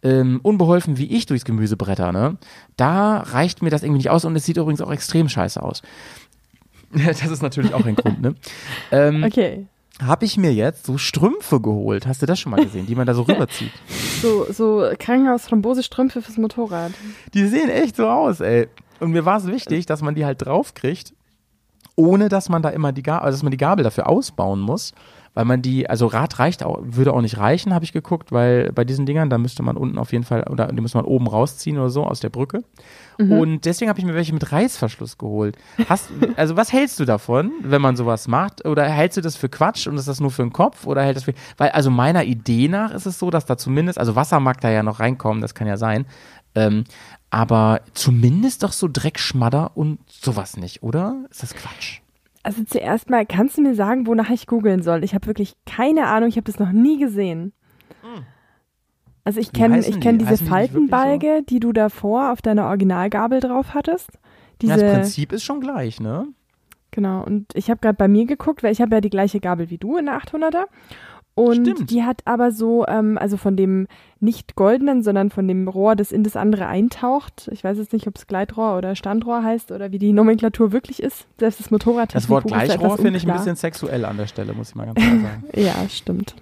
[0.04, 2.38] ähm, unbeholfen wie ich durchs Gemüse bretter, ne,
[2.78, 5.82] da reicht mir das irgendwie nicht aus und es sieht übrigens auch extrem scheiße aus.
[6.94, 8.36] Das ist natürlich auch ein Grund, ne?
[8.92, 9.66] Ähm, Okay.
[10.02, 12.08] Habe ich mir jetzt so Strümpfe geholt.
[12.08, 13.72] Hast du das schon mal gesehen, die man da so rüberzieht?
[14.22, 16.92] So, so Krankenhaus-Thrombose-Strümpfe fürs Motorrad.
[17.34, 18.68] Die sehen echt so aus, ey.
[19.00, 21.14] Und mir war es wichtig, dass man die halt draufkriegt,
[21.96, 24.94] ohne dass man da immer die Gabel, also dass man die Gabel dafür ausbauen muss.
[25.34, 28.74] Weil man die, also Rad reicht auch, würde auch nicht reichen, habe ich geguckt, weil
[28.74, 31.26] bei diesen Dingern, da müsste man unten auf jeden Fall, oder die muss man oben
[31.26, 32.66] rausziehen oder so aus der Brücke.
[33.18, 35.56] Und deswegen habe ich mir welche mit Reißverschluss geholt.
[35.88, 38.66] Hast, also was hältst du davon, wenn man sowas macht?
[38.66, 40.86] Oder hältst du das für Quatsch und ist das nur für den Kopf?
[40.86, 44.00] Oder hält das für, weil also meiner Idee nach ist es so, dass da zumindest,
[44.00, 46.06] also Wasser mag da ja noch reinkommen, das kann ja sein.
[46.56, 46.84] Ähm,
[47.30, 51.26] aber zumindest doch so Dreckschmadder und sowas nicht, oder?
[51.30, 52.00] Ist das Quatsch?
[52.44, 55.04] Also zuerst mal, kannst du mir sagen, wonach ich googeln soll?
[55.04, 57.54] Ich habe wirklich keine Ahnung, ich habe das noch nie gesehen.
[59.24, 60.26] Also ich kenne ich kenn die?
[60.26, 64.10] diese Heißen die nicht wirklich Faltenbalge, die du davor auf deiner Originalgabel drauf hattest.
[64.62, 66.28] Diese, ja, das Prinzip ist schon gleich, ne?
[66.92, 69.70] Genau, und ich habe gerade bei mir geguckt, weil ich habe ja die gleiche Gabel
[69.70, 70.66] wie du in der 800er.
[71.34, 71.90] Und Stimmt.
[71.92, 73.88] die hat aber so, ähm, also von dem
[74.20, 77.50] nicht goldenen, sondern von dem Rohr, das in das andere eintaucht.
[77.54, 81.02] Ich weiß jetzt nicht, ob es Gleitrohr oder Standrohr heißt oder wie die Nomenklatur wirklich
[81.02, 81.26] ist.
[81.40, 84.70] Selbst das Motorrad Das Wort Gleichrohr finde ich ein bisschen sexuell an der Stelle, muss
[84.70, 85.44] ich mal ganz klar sagen.
[85.56, 86.36] Ja, stimmt.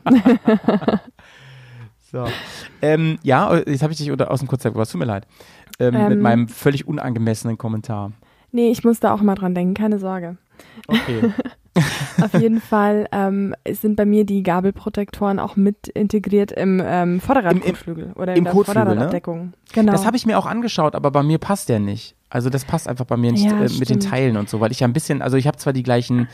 [2.12, 2.26] So.
[2.82, 4.90] Ähm, ja, jetzt habe ich dich aus dem Konzept gebracht.
[4.90, 5.26] Tut mir leid.
[5.78, 6.20] Ähm, mit Ähm.
[6.20, 8.12] meinem völlig unangemessenen Kommentar.
[8.50, 10.36] Nee, ich muss da auch mal dran denken, keine Sorge.
[10.86, 11.32] Okay.
[12.20, 18.12] Auf jeden Fall ähm, sind bei mir die Gabelprotektoren auch mit integriert im ähm, Vorderradkotflügel
[18.14, 18.86] oder in im der Kotflügel, ne?
[18.90, 19.52] Vorderradabdeckung.
[19.72, 19.92] Genau.
[19.92, 22.14] Das habe ich mir auch angeschaut, aber bei mir passt der nicht.
[22.28, 24.00] Also das passt einfach bei mir nicht Ja, äh, mit den.
[24.00, 26.28] Teilen und so, weil ich ja ein bisschen, also ich habe zwar die gleichen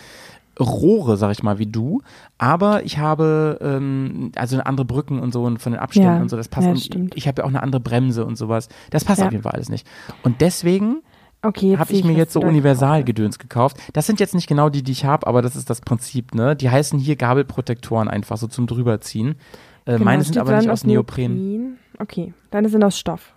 [0.59, 2.03] Rohre, sag ich mal, wie du,
[2.39, 6.21] aber ich habe ähm, also eine andere Brücken und so und von den Abständen Ja,
[6.21, 6.67] und so, das passt.
[6.95, 8.69] ja, und ich habe ja auch eine andere Bremse und sowas.
[8.91, 9.27] Das passt Ja.
[9.27, 9.87] auf jeden Fall alles nicht.
[10.25, 11.03] Und deswegen
[11.43, 13.77] okay, habe ich mir jetzt so Universalgedöns gekauft.
[13.93, 16.57] Das sind jetzt nicht genau die, die ich habe, aber das ist das Prinzip, ne?
[16.57, 19.37] Die heißen hier Gabelprotektoren einfach so zum drüberziehen.
[19.85, 21.35] Äh, Genau, meine sind aber nicht aus Neopren.
[21.35, 21.79] Neopren.
[21.99, 23.33] Okay, deine sind aus Stoff.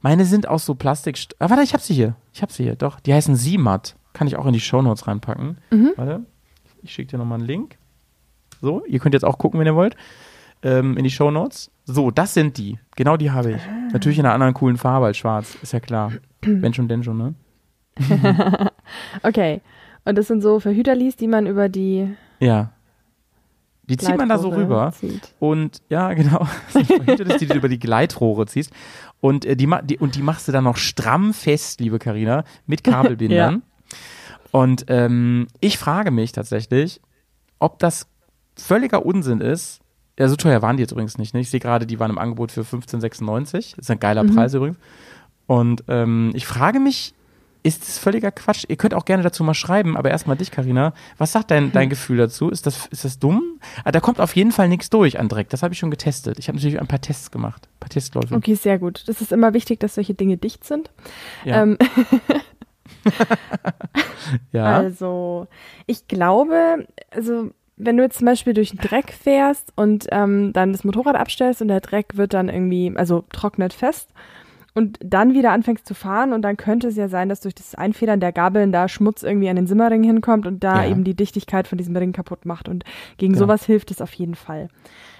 [0.00, 1.18] Meine sind aus so Plastik.
[1.38, 2.16] Ah, warte, ich hab sie hier.
[2.32, 3.00] Ich hab sie hier, doch.
[3.00, 3.96] Die heißen Simat.
[4.12, 5.58] Kann ich auch in die Shownotes reinpacken.
[5.70, 5.92] Mhm.
[5.96, 6.24] Warte.
[6.82, 7.76] Ich schicke dir nochmal einen Link.
[8.60, 9.96] So, ihr könnt jetzt auch gucken, wenn ihr wollt.
[10.64, 11.70] Ähm, in die Shownotes.
[11.84, 12.78] So, das sind die.
[12.96, 13.62] Genau die habe ich.
[13.92, 15.56] Natürlich in einer anderen coolen Farbe als schwarz.
[15.62, 16.12] Ist ja klar.
[16.40, 17.34] Wenn schon, denn schon, ne?
[19.22, 19.60] Okay.
[20.04, 22.72] Und das sind so Verhüterlis, die man über die Ja.
[23.86, 24.92] Die zieht man da so rüber.
[24.98, 25.34] Zieht.
[25.38, 26.46] Und ja, genau.
[27.06, 28.72] Das ist, die du über die Gleitrohre ziehst.
[29.20, 32.82] Und, äh, die, die, und die machst du dann noch stramm fest, liebe Karina, mit
[32.82, 33.62] Kabelbindern.
[34.54, 37.00] Und ähm, ich frage mich tatsächlich,
[37.58, 38.06] ob das
[38.56, 39.80] völliger Unsinn ist.
[40.18, 41.34] Ja, so teuer waren die jetzt übrigens nicht.
[41.34, 41.40] Ne?
[41.40, 43.78] Ich sehe gerade, die waren im Angebot für 15,96.
[43.78, 44.34] Ist ein geiler Mhm.
[44.34, 44.78] Preis übrigens.
[45.46, 47.14] Und ähm, ich frage mich,
[47.64, 48.64] ist das völliger Quatsch?
[48.68, 50.92] Ihr könnt auch gerne dazu mal schreiben, aber erstmal dich, Karina.
[51.16, 51.72] Was sagt dein, Hm.
[51.72, 52.50] dein Gefühl dazu?
[52.50, 53.58] Ist das, ist das dumm?
[53.84, 55.48] Ah, da kommt auf jeden Fall nichts durch an Dreck.
[55.48, 56.38] Das habe ich schon getestet.
[56.38, 57.66] Ich habe natürlich ein paar Tests gemacht.
[57.66, 58.34] Ein paar Testläufe.
[58.34, 59.04] Okay, sehr gut.
[59.08, 60.90] Das ist immer wichtig, dass solche Dinge dicht sind.
[61.44, 61.62] Ja.
[61.62, 61.78] Ähm,
[64.52, 64.64] ja.
[64.76, 65.46] Also,
[65.86, 70.72] ich glaube, also wenn du jetzt zum Beispiel durch den Dreck fährst und ähm, dann
[70.72, 74.10] das Motorrad abstellst und der Dreck wird dann irgendwie, also trocknet fest
[74.74, 77.74] und dann wieder anfängst zu fahren und dann könnte es ja sein, dass durch das
[77.74, 80.90] Einfedern der Gabeln da Schmutz irgendwie an den Simmerring hinkommt und da Ja.
[80.90, 82.84] eben die Dichtigkeit von diesem Ring kaputt macht und
[83.16, 83.46] gegen Genau.
[83.46, 84.68] sowas hilft es auf jeden Fall.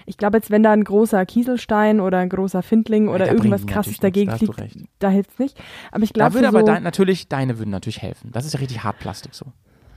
[0.07, 3.67] Ich glaube jetzt, wenn da ein großer Kieselstein oder ein großer Findling oder da irgendwas
[3.67, 4.77] krasses dagegen da du recht.
[4.99, 5.59] da hilft es nicht.
[5.93, 8.31] Aber ich glaube, da würde für aber so, dein, natürlich, deine würden natürlich helfen.
[8.33, 9.47] Das ist ja richtig Hartplastik so.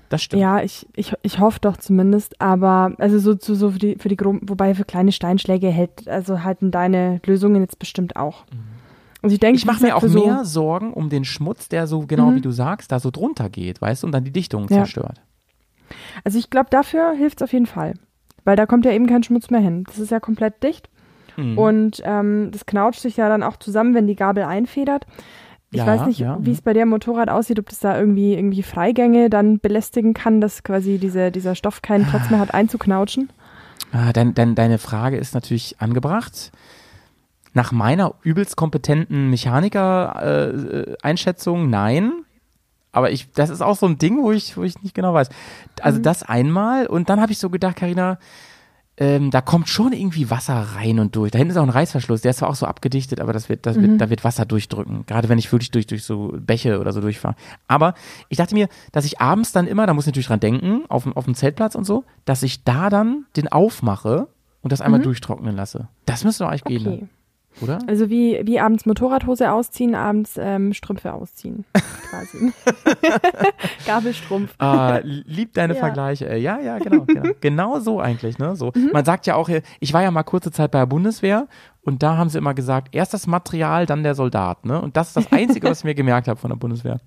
[0.10, 0.42] Das stimmt.
[0.42, 4.08] Ja, ich, ich, ich hoffe doch zumindest, aber also so, so, so für die, für
[4.10, 8.46] die groben, wobei für kleine Steinschläge hält, also halten deine Lösungen jetzt bestimmt auch.
[9.22, 9.58] Also ich denke, Mhm.
[9.60, 12.36] Ich mache mir auch für mehr Sorgen um den Schmutz, der so genau Mhm.
[12.36, 14.78] wie du sagst, da so drunter geht, weißt du, und dann die Dichtung Ja.
[14.78, 15.20] zerstört.
[15.90, 17.94] So, also ich glaube, dafür hilft es auf jeden Fall.
[18.46, 19.84] Weil da kommt ja eben kein Schmutz mehr hin.
[19.88, 20.90] Das ist ja komplett dicht.
[21.36, 21.58] Mhm.
[21.58, 25.06] Und ähm, das knautscht sich ja dann auch zusammen, wenn die Gabel einfedert.
[25.72, 28.00] Ich Ja, weiß nicht, ja, wie es bei dir am Motorrad aussieht, ob das da
[28.00, 32.54] irgendwie, irgendwie Freigänge dann belästigen kann, dass quasi diese, dieser Stoff keinen Platz mehr hat
[32.54, 33.30] einzuknautschen.
[33.92, 36.52] Ah, dein, dein, deine Frage ist natürlich angebracht.
[37.54, 42.14] Nach meiner übelst kompetenten Mechaniker-Einschätzung, nein.
[42.92, 45.30] Aber ich, das ist auch so ein Ding, wo ich, wo ich nicht genau weiß.
[45.82, 48.18] Also das einmal und dann habe ich so gedacht, Karina,
[49.00, 51.32] ähm, da kommt schon irgendwie Wasser rein und durch.
[51.32, 53.66] Da hinten ist auch ein Reißverschluss, der ist zwar auch so abgedichtet, aber das wird,
[53.66, 55.06] das wird, da wird Wasser durchdrücken.
[55.06, 57.36] Gerade wenn ich wirklich durch, durch so Bäche oder so durchfahre.
[57.68, 57.94] Aber
[58.30, 61.04] ich dachte mir, dass ich abends dann immer, da muss ich natürlich dran denken, auf,
[61.04, 64.28] dem- auf dem Zeltplatz und so, dass ich da dann den aufmache
[64.64, 65.88] und das einmal durchtrocknen lasse.
[66.06, 67.02] Das müsste doch eigentlich gehen, Okay.
[67.04, 67.10] ne?
[67.62, 67.80] Oder?
[67.88, 71.66] Also wie, wie abends Motorradhose ausziehen, abends ähm, Strümpfe ausziehen.
[72.10, 72.54] Quasi.
[73.86, 74.54] Gabelstrumpf.
[74.60, 75.80] Ah, lieb deine Ja.
[75.80, 76.30] Vergleiche.
[76.30, 76.42] ey.
[76.42, 77.24] Ja, ja, genau, genau.
[77.42, 78.56] Genau so eigentlich, ne?
[78.56, 78.72] So.
[78.76, 78.90] Mhm.
[78.94, 81.48] Man sagt ja auch, ich war ja mal kurze Zeit bei der Bundeswehr
[81.82, 84.82] und da haben sie immer gesagt, erst das Material, dann der Soldat, ne?
[84.82, 87.00] Und das ist das Einzige, was ich mir gemerkt habe von der Bundeswehr.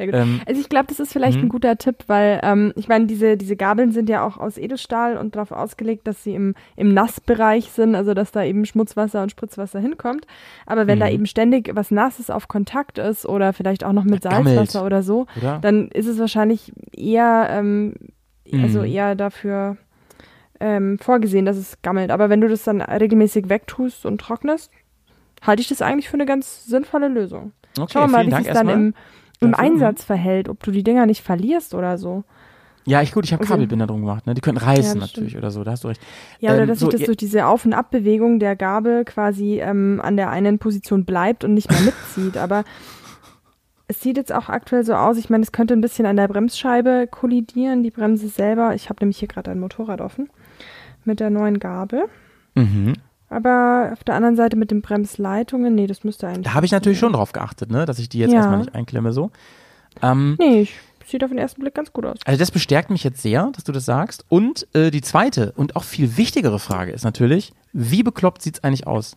[0.00, 0.14] Sehr gut.
[0.14, 1.44] Ähm, Also ich glaube, das ist vielleicht Mhm.
[1.44, 5.18] ein guter Tipp, weil ähm, ich meine, diese, diese Gabeln sind ja auch aus Edelstahl
[5.18, 9.30] und darauf ausgelegt, dass sie im, im Nassbereich sind, also dass da eben Schmutzwasser und
[9.30, 10.26] Spritzwasser hinkommt.
[10.64, 11.12] Aber wenn da Mhm.
[11.12, 14.56] eben ständig was Nasses auf Kontakt ist oder vielleicht auch noch mit Ja, gammelt.
[14.56, 15.58] Salzwasser oder so, Oder?
[15.60, 17.92] dann ist es wahrscheinlich eher, ähm,
[18.62, 18.86] also Mhm.
[18.86, 19.76] eher dafür
[20.60, 22.10] ähm, vorgesehen, dass es gammelt.
[22.10, 24.70] Aber wenn du das dann regelmäßig wegtust und trocknest,
[25.42, 27.52] halte ich das eigentlich für eine ganz sinnvolle Lösung.
[27.78, 28.94] Okay, Schauen wir mal, wie sich dann im,
[29.40, 29.48] im.
[29.48, 29.54] Mhm.
[29.54, 32.24] Einsatz verhält, ob du die Dinger nicht verlierst oder so.
[32.86, 34.34] Ja, ich gut, ich habe Also- Kabelbinder drum gemacht, ne?
[34.34, 36.00] Die können reißen Ja, natürlich oder so, da hast du recht.
[36.40, 39.60] Ja, oder Ähm, dass so, sich das durch diese Auf- und Abbewegung der Gabel quasi
[39.60, 42.36] ähm, an der einen Position bleibt und nicht mehr mitzieht.
[42.38, 42.64] Aber
[43.86, 46.28] es sieht jetzt auch aktuell so aus, ich meine, es könnte ein bisschen an der
[46.28, 48.74] Bremsscheibe kollidieren, die Bremse selber.
[48.74, 50.30] Ich habe nämlich hier gerade ein Motorrad offen
[51.04, 52.04] mit der neuen Gabel.
[52.54, 52.94] Mhm.
[53.30, 56.44] Aber auf der anderen Seite mit den Bremsleitungen, nee, das müsste eigentlich.
[56.44, 57.86] Da habe ich natürlich schon drauf geachtet, ne?
[57.86, 58.38] Dass ich die jetzt Ja.
[58.38, 59.30] erstmal nicht einklemme so.
[60.02, 60.74] Ähm, Nee, ich,
[61.10, 62.18] sieht auf den ersten Blick ganz gut aus.
[62.24, 64.24] Also das bestärkt mich jetzt sehr, dass du das sagst.
[64.28, 68.86] Und äh, die zweite und auch viel wichtigere Frage ist natürlich, wie bekloppt sieht's eigentlich
[68.86, 69.16] aus?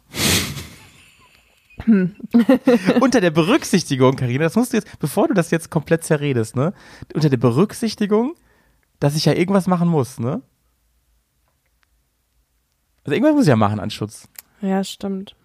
[1.85, 2.15] Hm.
[3.01, 6.73] unter der Berücksichtigung, Karina, das musst du jetzt, bevor du das jetzt komplett zerredest, ne?
[7.13, 8.35] Unter der Berücksichtigung,
[8.99, 10.41] dass ich ja irgendwas machen muss, ne?
[13.03, 14.27] Also irgendwas muss ich ja machen an Schutz.
[14.61, 15.35] Ja, stimmt.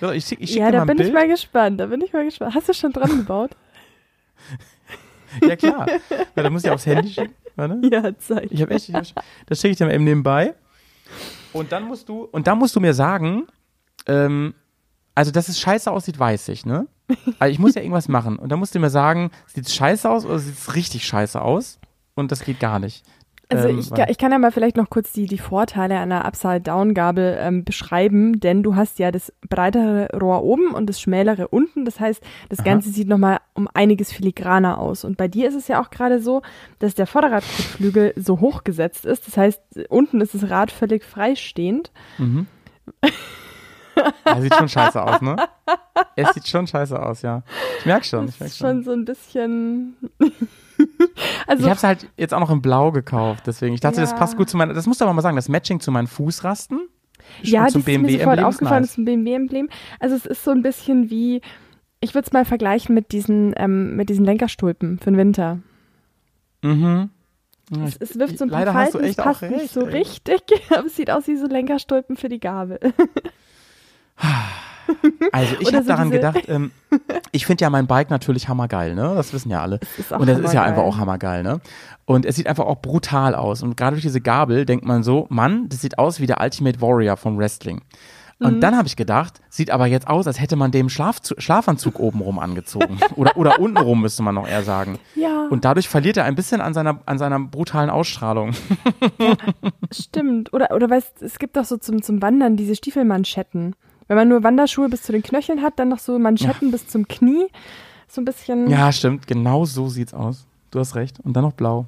[0.00, 1.08] So, Ich schick, ich schick Ja, da bin Bild.
[1.08, 1.80] ich mal gespannt.
[1.80, 2.54] Da bin ich mal gespannt.
[2.54, 3.50] Hast du schon dran gebaut?
[5.46, 5.86] ja klar.
[6.34, 7.34] Ja, da muss ich aufs Handy schicken.
[7.56, 7.80] Warte.
[7.90, 8.48] ja, zeig.
[8.50, 9.04] Ich habe echt, ich hab,
[9.46, 10.54] das schicke ich dir mal eben nebenbei.
[11.52, 13.46] Und dann musst du, und dann musst du mir sagen,
[14.06, 14.54] ähm,
[15.14, 16.86] also dass es scheiße aussieht, weiß ich, ne?
[17.40, 18.38] Also ich muss ja irgendwas machen.
[18.38, 21.40] Und dann musst du mir sagen, sieht es scheiße aus oder sieht es richtig scheiße
[21.42, 21.78] aus?
[22.14, 23.04] Und das geht gar nicht.
[23.50, 27.36] Also Ähm, ich, ich kann ja mal vielleicht noch kurz die, die Vorteile einer Upside-Down-Gabel
[27.40, 31.84] ähm, beschreiben, denn du hast ja das breitere Rohr oben und das schmälere unten.
[31.84, 32.64] Das heißt, das Aha.
[32.64, 35.04] Ganze sieht nochmal um einiges filigraner aus.
[35.04, 36.42] Und bei dir ist es ja auch gerade so,
[36.78, 39.26] dass der Vorderradkotflügel so hochgesetzt ist.
[39.26, 41.90] Das heißt, unten ist das Rad völlig freistehend.
[42.18, 42.46] Mhm.
[44.24, 45.36] Ja, sieht schon scheiße aus, ne?
[46.16, 47.42] Es sieht schon scheiße aus, ja.
[47.80, 48.68] Ich merk schon, ich merk ist schon.
[48.68, 49.96] schon so ein bisschen.
[51.46, 53.74] also, Ich habe es halt jetzt auch noch in Blau gekauft, deswegen.
[53.74, 54.16] Ich dachte, das Ja.
[54.16, 56.80] passt gut zu meinen, das musst du aber mal sagen, das Matching zu meinen Fußrasten.
[57.42, 58.88] ja, das ist mir sofort aufgefallen, nice.
[58.88, 59.68] das ist ein BMW-Emblem.
[59.98, 61.40] Also es ist so ein bisschen wie,
[62.00, 65.58] ich würde es mal vergleichen mit diesen, ähm, mit diesen Lenkerstulpen für den Winter.
[66.62, 67.10] Mhm.
[67.74, 69.42] Ja, Es, es wirft so ein paar leider hast du Falten, es echt auch passt
[69.42, 69.98] nicht recht, so ey.
[69.98, 72.80] richtig, aber es sieht aus wie so Lenkerstulpen für die Gabel.
[75.32, 76.70] Also ich habe so daran gedacht, ähm,
[77.32, 79.12] ich finde ja mein Bike natürlich hammergeil, ne?
[79.14, 79.78] Das wissen ja alle.
[80.18, 81.60] Und das ist ja einfach auch hammergeil, ne?
[82.04, 83.62] Und es sieht einfach auch brutal aus.
[83.62, 86.80] Und gerade durch diese Gabel denkt man so, Mann, das sieht aus wie der Ultimate
[86.80, 87.82] Warrior vom Wrestling.
[88.42, 88.60] Und Mhm.
[88.60, 92.38] dann habe ich gedacht, sieht aber jetzt aus, als hätte man dem Schlafzu Schlafanzug obenrum
[92.38, 92.98] angezogen.
[93.14, 94.98] Oder, oder untenrum, müsste man noch eher sagen.
[95.14, 98.52] Ja, Und dadurch verliert er ein bisschen an seiner, an seiner brutalen Ausstrahlung.
[99.92, 100.52] stimmt.
[100.52, 103.76] Oder, oder weißt es gibt doch so zum, zum Wandern diese Stiefelmanschetten.
[104.10, 107.06] Wenn man nur Wanderschuhe bis zu den Knöcheln hat, dann noch so Manschetten bis zum
[107.06, 107.46] Knie.
[108.08, 108.68] So ein bisschen.
[108.68, 109.28] Ja, stimmt.
[109.28, 110.48] Genau so sieht's aus.
[110.72, 111.20] Du hast recht.
[111.20, 111.86] Und dann noch blau.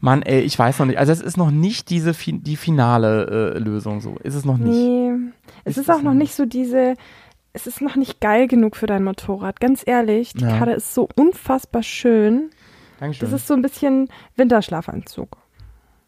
[0.00, 0.98] Mann, ey, ich weiß noch nicht.
[0.98, 4.16] Also es ist noch nicht diese fi die finale äh, Lösung so.
[4.22, 4.74] Ist es noch nicht.
[4.74, 5.12] Nee,
[5.64, 6.20] es Ist ist, auch noch nicht.
[6.30, 6.94] nicht so diese,
[7.52, 9.60] es ist noch nicht geil genug für dein Motorrad.
[9.60, 10.56] Ganz ehrlich, die Ja.
[10.58, 12.48] Karre ist so unfassbar schön.
[13.00, 13.28] Dankeschön.
[13.30, 15.36] Das ist so ein bisschen Winterschlafanzug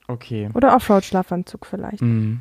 [0.07, 0.49] okay.
[0.55, 2.01] oder Offroad-Schlafanzug vielleicht.
[2.01, 2.41] Mhm.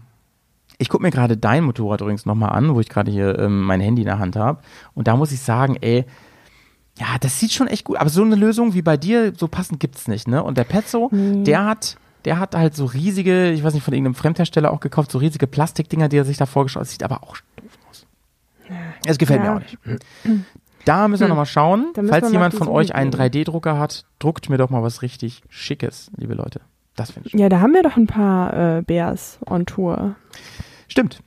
[0.80, 3.80] Ich gucke mir gerade dein Motorrad übrigens nochmal an, wo ich gerade hier ähm, mein
[3.82, 4.60] Handy in der Hand habe.
[4.94, 6.06] Und da muss ich sagen, ey,
[7.00, 7.98] ja, das sieht schon echt gut.
[7.98, 10.44] Aber so eine Lösung wie bei dir, so passend gibt's nicht, ne?
[10.44, 11.44] Und der Petzo, Nee.
[11.44, 15.12] der hat, der hat halt so riesige, ich weiß nicht, von irgendeinem Fremdhersteller auch gekauft,
[15.12, 16.90] so riesige Plastikdinger, die er sich da vorgestellt hat.
[16.92, 18.06] Sieht aber auch doof aus.
[19.06, 19.56] Es gefällt mir Ja.
[19.56, 19.78] auch nicht.
[20.86, 21.30] Da müssen wir Hm.
[21.30, 21.88] nochmal schauen.
[22.08, 23.20] Falls jemand von euch einen gehen.
[23.20, 26.62] 3D-Drucker hat, druckt mir doch mal was richtig Schickes, liebe Leute.
[26.96, 27.40] Das finde ich.
[27.40, 30.16] Ja, da haben wir doch ein paar äh, Bears on Tour.
[30.88, 31.20] Stimmt.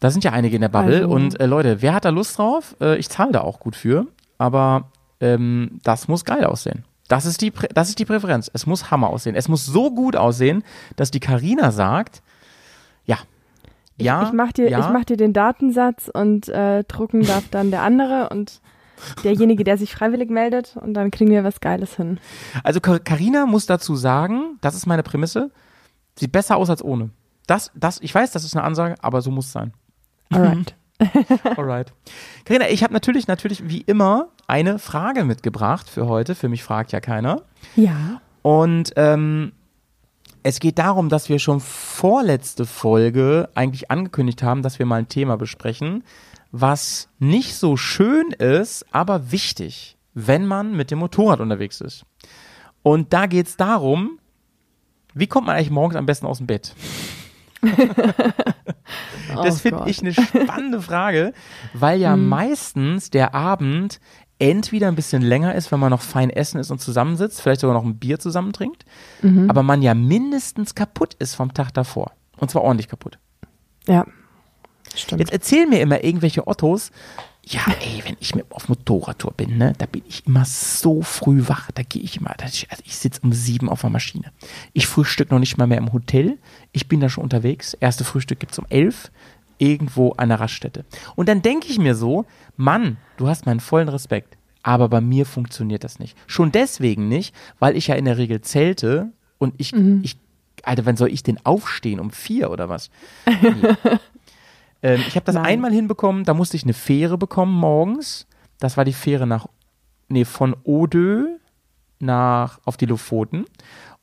[0.00, 0.96] Da sind ja einige in der Bubble.
[1.02, 2.76] Also- Und äh, Leute, wer hat da Lust drauf?
[2.80, 4.06] Äh, ich zahle da auch gut für.
[4.38, 6.84] Aber ähm, das muss geil aussehen.
[7.08, 8.50] Das ist, die Prä das ist die Präferenz.
[8.52, 9.36] Es muss Hammer aussehen.
[9.36, 10.64] Es muss so gut aussehen,
[10.96, 12.20] dass die Karina sagt,
[13.06, 13.16] ja.
[13.98, 14.80] Ja, ich mach dir, ja.
[14.80, 18.60] ich mach dir den Datensatz und äh, drucken darf dann der andere und
[19.24, 22.18] derjenige, der sich freiwillig meldet und dann kriegen wir was Geiles hin.
[22.62, 25.50] Also Ka- Karina muss dazu sagen, das ist meine Prämisse,
[26.18, 27.08] sieht besser aus als ohne.
[27.46, 29.72] Das, das, ich weiß, das ist eine Ansage, aber so muss es sein.
[30.30, 30.74] Alright.
[31.56, 31.92] Alright.
[32.44, 36.34] Carina, ich habe natürlich, natürlich wie immer eine Frage mitgebracht für heute.
[36.34, 37.42] Für mich fragt ja keiner.
[37.76, 38.20] Ja.
[38.42, 39.52] Und ähm,
[40.42, 45.08] es geht darum, dass wir schon vorletzte Folge eigentlich angekündigt haben, dass wir mal ein
[45.08, 46.04] Thema besprechen,
[46.52, 52.06] was nicht so schön ist, aber wichtig, wenn man mit dem Motorrad unterwegs ist.
[52.82, 54.18] Und da geht es darum,
[55.14, 56.74] wie kommt man eigentlich morgens am besten aus dem Bett?
[59.34, 61.32] Das Oh finde ich eine spannende Frage,
[61.74, 62.28] weil ja Hm.
[62.28, 64.00] meistens der Abend
[64.38, 67.74] entweder ein bisschen länger ist, wenn man noch fein essen ist und zusammensitzt, vielleicht sogar
[67.74, 68.84] noch ein Bier zusammen trinkt,
[69.22, 69.48] Mhm.
[69.50, 72.12] aber man ja mindestens kaputt ist vom Tag davor.
[72.38, 73.18] Und zwar ordentlich kaputt.
[73.88, 74.04] Ja.
[74.94, 75.20] Stimmt.
[75.20, 76.90] Jetzt erzählen mir immer irgendwelche Ottos,
[77.48, 81.46] ja, ey, wenn ich mit auf Motorradtour bin, ne, da bin ich immer so früh
[81.46, 81.70] wach.
[81.72, 84.32] Da gehe ich immer, da, also ich sitze um sieben auf der Maschine.
[84.72, 86.38] Ich frühstück noch nicht mal mehr im Hotel.
[86.72, 87.74] Ich bin da schon unterwegs.
[87.74, 89.12] Erste Frühstück gibt's um elf
[89.58, 90.84] irgendwo an der Raststätte.
[91.14, 94.36] Und dann denke ich mir so, Mann, du hast meinen vollen Respekt.
[94.62, 96.18] Aber bei mir funktioniert das nicht.
[96.26, 100.16] Schon deswegen nicht, weil ich ja in der Regel zelte und ich, ich,
[100.64, 102.00] Alter, wann soll ich denn aufstehen?
[102.00, 102.90] Um vier oder was?
[103.40, 103.98] Nee.
[104.82, 105.44] Ähm, ich habe das Nein.
[105.46, 108.26] einmal hinbekommen, da musste ich eine Fähre bekommen morgens.
[108.58, 109.46] Das war die Fähre nach,
[110.08, 111.26] nee, von Odö
[111.98, 113.46] nach, auf die Lofoten.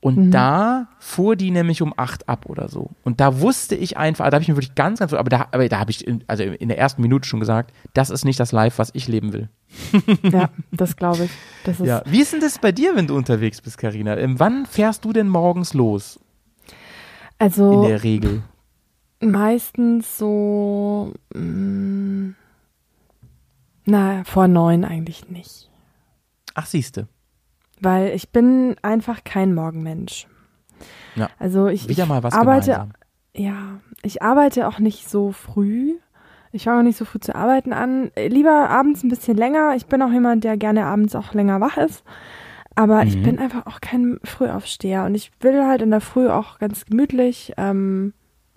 [0.03, 2.89] Und da fuhr die nämlich um acht ab oder so.
[3.05, 5.69] Und da wusste ich einfach, da habe ich mir wirklich ganz, ganz, aber da, aber
[5.69, 8.51] da habe ich in, also in der ersten Minute schon gesagt, das ist nicht das
[8.51, 9.47] Life, was ich leben will.
[10.23, 11.31] ja, das glaube ich.
[11.63, 12.01] Das ist, Ja.
[12.05, 14.17] Wie ist denn das bei dir, wenn du unterwegs bist, Karina?
[14.39, 16.19] Wann fährst du denn morgens los?
[16.67, 16.75] In
[17.39, 18.43] Also der Regel.
[19.31, 22.33] Meistens so, mh,
[23.85, 25.69] na, vor neun eigentlich nicht.
[26.55, 27.07] Ach, siehste.
[27.81, 30.27] Weil ich bin einfach kein Morgenmensch.
[31.15, 31.29] Ja.
[31.39, 32.93] Also ich, Wieder mal was arbeite, gemeinsam.
[33.35, 35.95] ja, ich arbeite auch nicht so früh.
[36.51, 38.11] Ich fange auch nicht so früh zu arbeiten an.
[38.15, 39.73] Lieber abends ein bisschen länger.
[39.75, 42.03] Ich bin auch jemand, der gerne abends auch länger wach ist.
[42.75, 43.07] Aber mhm.
[43.07, 46.85] ich bin einfach auch kein Frühaufsteher und ich will halt in der Früh auch ganz
[46.85, 48.13] gemütlich ähm,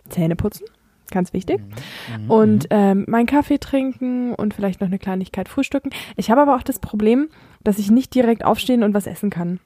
[0.09, 0.67] Zähne putzen.
[1.11, 1.61] Ganz wichtig.
[1.61, 2.25] Mhm.
[2.25, 2.31] mhm.
[2.31, 2.69] Und mhm.
[2.71, 5.91] ähm, meinen Kaffee trinken und vielleicht noch eine Kleinigkeit frühstücken.
[6.17, 7.29] Ich habe aber auch das Problem,
[7.63, 9.61] dass ich nicht direkt aufstehen und was essen kann.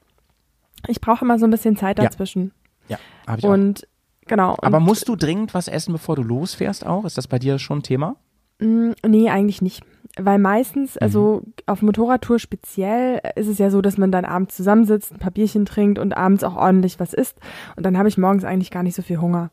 [0.87, 2.51] Ich brauche immer so ein bisschen Zeit dazwischen.
[2.87, 3.91] Ja, ja habe ich und, auch.
[4.27, 4.57] Genau.
[4.61, 7.05] Aber musst du dringend was essen, bevor du losfährst auch?
[7.05, 8.15] Ist das bei dir schon Thema?
[8.59, 9.83] Mm, nee, eigentlich nicht.
[10.17, 11.53] Weil meistens, also mhm.
[11.65, 15.65] auf Motorradtour speziell, ist es ja so, dass man dann abends zusammensitzt, ein paar Bierchen
[15.65, 17.37] trinkt und abends auch ordentlich was isst.
[17.75, 19.51] Und dann habe ich morgens eigentlich gar nicht so viel Hunger.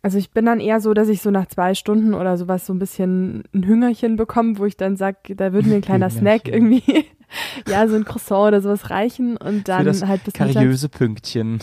[0.00, 2.72] Also ich bin dann eher so, dass ich so nach zwei Stunden oder sowas so
[2.72, 6.46] ein bisschen ein Hüngerchen bekomme, wo ich dann sage, da würde mir ein kleiner Snack
[6.46, 7.06] irgendwie,
[7.68, 11.58] ja, so ein Croissant oder sowas reichen und dann Für das halt bis Kariöse Pünktchen.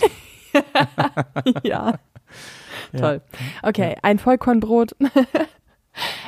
[1.63, 1.97] ja.
[2.97, 3.21] Toll.
[3.61, 4.95] Okay, ein Vollkornbrot.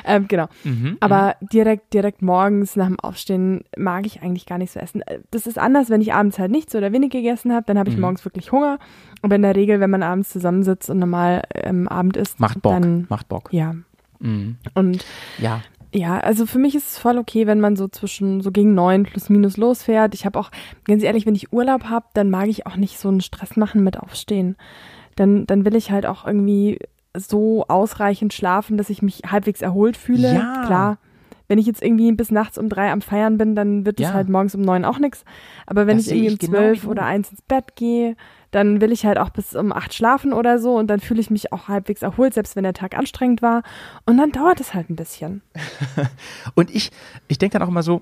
[0.04, 0.48] ähm, genau.
[0.64, 1.48] Mhm, Aber mhm.
[1.48, 5.02] direkt, direkt morgens nach dem Aufstehen mag ich eigentlich gar nicht so essen.
[5.02, 7.90] Äh, das ist anders, wenn ich abends halt nichts oder wenig gegessen habe, dann habe
[7.90, 8.02] ich mhm.
[8.02, 8.78] morgens wirklich Hunger.
[9.22, 12.72] Aber in der Regel, wenn man abends zusammensitzt und normal ähm, Abend isst, macht Bock.
[12.72, 13.52] Dann, macht Bock.
[13.52, 13.74] Ja.
[14.20, 14.56] Mhm.
[14.74, 15.04] Und
[15.38, 15.60] ja.
[15.94, 19.04] Ja, also für mich ist es voll okay, wenn man so zwischen so gegen neun
[19.04, 20.14] plus minus losfährt.
[20.14, 20.50] Ich habe auch,
[20.84, 23.82] ganz ehrlich, wenn ich Urlaub habe, dann mag ich auch nicht so einen Stress machen
[23.84, 24.56] mit Aufstehen.
[25.16, 26.78] Dann, dann will ich halt auch irgendwie
[27.16, 30.34] so ausreichend schlafen, dass ich mich halbwegs erholt fühle.
[30.34, 30.62] Ja.
[30.66, 30.98] Klar.
[31.48, 34.12] Wenn ich jetzt irgendwie bis nachts um drei am Feiern bin, dann wird es ja.
[34.12, 35.24] halt morgens um neun auch nichts.
[35.66, 38.16] Aber wenn das ich irgendwie um zwölf genau oder eins ins Bett gehe,
[38.50, 41.30] dann will ich halt auch bis um acht schlafen oder so und dann fühle ich
[41.30, 43.62] mich auch halbwegs erholt, selbst wenn der Tag anstrengend war.
[44.06, 45.42] Und dann dauert es halt ein bisschen.
[46.54, 46.90] und ich,
[47.28, 48.00] ich denke dann auch immer so,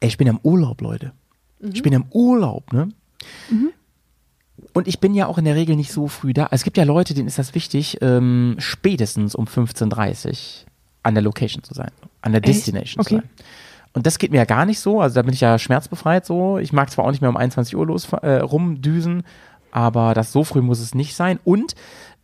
[0.00, 1.12] ey, ich bin ja im Urlaub, Leute.
[1.60, 1.70] Mhm.
[1.72, 2.88] Ich bin ja im Urlaub, ne?
[3.50, 3.70] Mhm.
[4.72, 6.48] Und ich bin ja auch in der Regel nicht so früh da.
[6.50, 10.66] Es gibt ja Leute, denen ist das wichtig, ähm, spätestens um 15.30 Uhr
[11.02, 11.90] an der Location zu sein,
[12.22, 12.54] an der Echt?
[12.54, 13.08] Destination okay.
[13.08, 13.30] zu sein.
[13.94, 15.00] Und das geht mir ja gar nicht so.
[15.00, 16.58] Also da bin ich ja schmerzbefreit so.
[16.58, 19.22] Ich mag zwar auch nicht mehr um 21 Uhr los äh, rumdüsen,
[19.70, 21.38] aber das so früh muss es nicht sein.
[21.44, 21.74] Und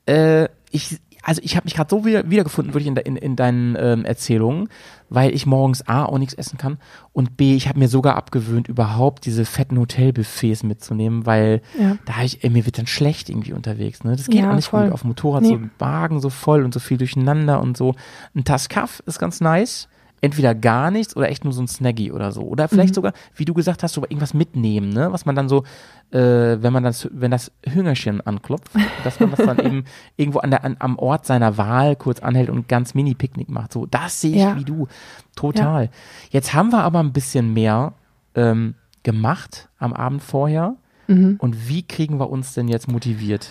[0.06, 3.76] äh, ich, also ich habe mich gerade so wieder, wiedergefunden, wirklich in, in, in deinen
[3.78, 4.68] ähm, Erzählungen,
[5.10, 6.78] weil ich morgens A auch nichts essen kann
[7.12, 11.96] und B, ich habe mir sogar abgewöhnt, überhaupt diese fetten Hotelbuffets mitzunehmen, weil ja.
[12.04, 14.02] da ich, ey, mir wird dann schlecht irgendwie unterwegs.
[14.02, 14.16] Ne?
[14.16, 14.84] Das geht ja, auch nicht voll.
[14.84, 15.48] gut auf dem Motorrad, nee.
[15.48, 17.94] so ein Wagen so voll und so viel durcheinander und so.
[18.34, 19.88] Ein Taskaff ist ganz nice
[20.20, 22.42] entweder gar nichts oder echt nur so ein Snaggy oder so.
[22.42, 22.96] Oder vielleicht mhm.
[22.96, 25.12] sogar, wie du gesagt hast, sogar irgendwas mitnehmen, ne?
[25.12, 25.64] Was man dann so,
[26.10, 26.18] äh,
[26.60, 28.70] wenn man das, wenn das Hüngerchen anklopft,
[29.04, 29.84] dass man das dann eben
[30.16, 33.72] irgendwo an der, an, am Ort seiner Wahl kurz anhält und ganz Mini-Picknick macht.
[33.72, 34.56] So, das sehe ich ja.
[34.56, 34.88] wie du.
[35.36, 35.84] Total.
[35.84, 35.90] Ja.
[36.30, 37.94] Jetzt haben wir aber ein bisschen mehr
[38.34, 40.76] ähm, gemacht am Abend vorher.
[41.06, 41.36] Mhm.
[41.38, 43.50] Und wie kriegen wir uns denn jetzt motiviert,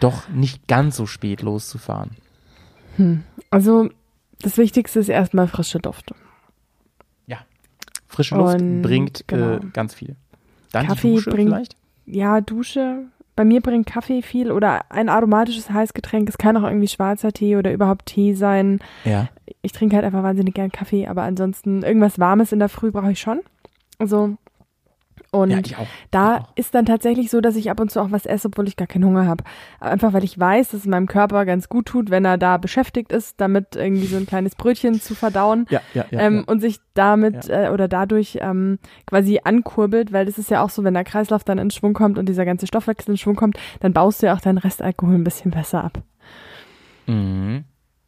[0.00, 2.10] doch nicht ganz so spät loszufahren?
[2.96, 3.22] Hm.
[3.50, 3.90] Also
[4.42, 6.12] das Wichtigste ist erstmal frische Luft.
[7.26, 7.38] Ja.
[8.08, 9.52] Frische Luft Und, bringt äh, genau.
[9.54, 10.16] äh, ganz viel.
[10.72, 11.76] Dann Kaffee Dusche bringt, vielleicht?
[12.06, 13.04] Ja, Dusche.
[13.34, 16.28] Bei mir bringt Kaffee viel oder ein aromatisches Heißgetränk.
[16.28, 18.80] Es kann auch irgendwie schwarzer Tee oder überhaupt Tee sein.
[19.04, 19.28] Ja.
[19.62, 23.12] Ich trinke halt einfach wahnsinnig gern Kaffee, aber ansonsten irgendwas Warmes in der Früh brauche
[23.12, 23.40] ich schon.
[23.98, 24.36] Also
[25.42, 25.78] und ja,
[26.10, 26.48] da auch.
[26.56, 28.86] ist dann tatsächlich so, dass ich ab und zu auch was esse, obwohl ich gar
[28.86, 29.44] keinen Hunger habe.
[29.80, 33.12] Einfach weil ich weiß, dass es meinem Körper ganz gut tut, wenn er da beschäftigt
[33.12, 36.42] ist, damit irgendwie so ein kleines Brötchen zu verdauen ja, ja, ja, ähm, ja.
[36.46, 40.84] und sich damit äh, oder dadurch ähm, quasi ankurbelt, weil das ist ja auch so,
[40.84, 43.92] wenn der Kreislauf dann in Schwung kommt und dieser ganze Stoffwechsel in Schwung kommt, dann
[43.92, 46.02] baust du ja auch deinen Restalkohol ein bisschen besser ab.
[47.06, 47.64] Mhm.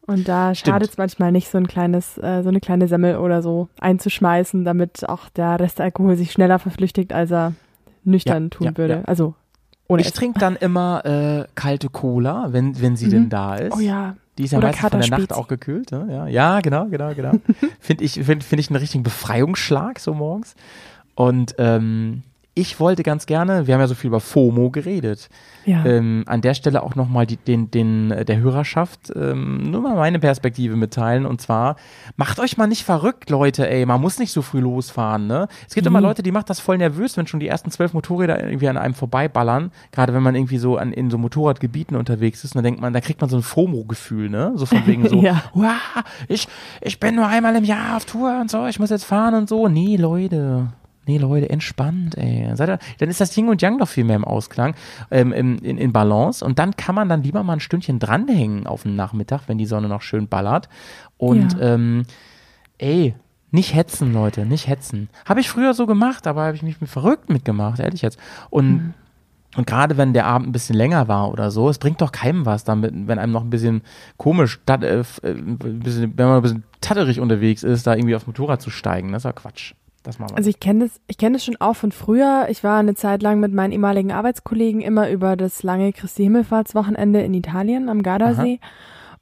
[0.09, 3.43] Und da schadet es manchmal nicht, so ein kleines, äh, so eine kleine Semmel oder
[3.43, 7.53] so einzuschmeißen, damit auch der Restalkohol sich schneller verflüchtigt, als er
[8.05, 8.95] nüchtern ja, tun ja, würde.
[8.95, 9.03] Ja.
[9.05, 9.35] Also
[9.87, 13.11] ohne Ich trinke dann immer äh, kalte Cola, wenn, wenn sie mhm.
[13.11, 13.77] denn da ist.
[13.77, 14.17] Oh ja.
[14.39, 15.93] Die ist ja Oder meistens von der Nacht auch gekühlt.
[15.93, 16.07] Ne?
[16.11, 17.33] Ja, ja, genau, genau, genau.
[17.81, 20.55] finde ich, finde find ich einen richtigen Befreiungsschlag so morgens.
[21.15, 22.23] Und ähm,
[22.59, 25.29] ich wollte ganz gerne, wir haben ja so viel über FOMO geredet,
[25.65, 25.85] ja.
[25.85, 30.19] ähm, an der Stelle auch nochmal den, den, äh, der Hörerschaft ähm, nur mal meine
[30.19, 31.25] Perspektive mitteilen.
[31.25, 31.77] Und zwar,
[32.17, 35.47] macht euch mal nicht verrückt, Leute, ey, man muss nicht so früh losfahren, ne?
[35.69, 35.93] Es gibt mhm.
[35.93, 38.77] immer Leute, die macht das voll nervös, wenn schon die ersten zwölf Motorräder irgendwie an
[38.77, 42.65] einem vorbeiballern, gerade wenn man irgendwie so an, in so Motorradgebieten unterwegs ist, und dann
[42.65, 44.53] denkt man, da kriegt man so ein FOMO-Gefühl, ne?
[44.57, 45.45] So von wegen so, ja.
[46.27, 46.49] ich,
[46.81, 49.49] ich bin nur einmal im Jahr auf Tour und so, ich muss jetzt fahren und
[49.49, 49.69] so.
[49.69, 50.73] Nee, Leute,
[51.09, 52.55] Nee, Leute, entspannt, ey.
[52.55, 54.75] Seid ihr, dann ist das Yin und Yang doch viel mehr im Ausklang,
[55.11, 56.45] ähm, in, in, Balance.
[56.45, 59.65] Und dann kann man dann lieber mal ein Stündchen dranhängen auf den Nachmittag, wenn die
[59.65, 60.69] Sonne noch schön ballert.
[61.17, 61.75] Und ja.
[61.75, 62.03] ähm,
[62.77, 63.15] ey,
[63.51, 65.09] nicht hetzen, Leute, nicht hetzen.
[65.25, 68.19] Habe ich früher so gemacht, aber habe ich mich verrückt mitgemacht, ehrlich jetzt.
[68.51, 68.95] Und mhm.
[69.57, 72.45] Und gerade wenn der Abend ein bisschen länger war oder so, es bringt doch keinem
[72.45, 73.81] was, damit, wenn einem noch ein bisschen
[74.19, 78.61] komisch, äh, ein bisschen, wenn man ein bisschen tatterig unterwegs ist, da irgendwie aufs Motorrad
[78.61, 79.11] zu steigen.
[79.11, 79.73] Das ist ja Quatsch.
[80.09, 80.37] Das machen wir.
[80.39, 82.47] Also ich kenne das, ich kenne das schon auch von früher.
[82.49, 87.21] Ich war eine Zeit lang mit meinen ehemaligen Arbeitskollegen immer über das lange Christi Himmelfahrtswochenende
[87.21, 88.59] in Italien am Gardasee.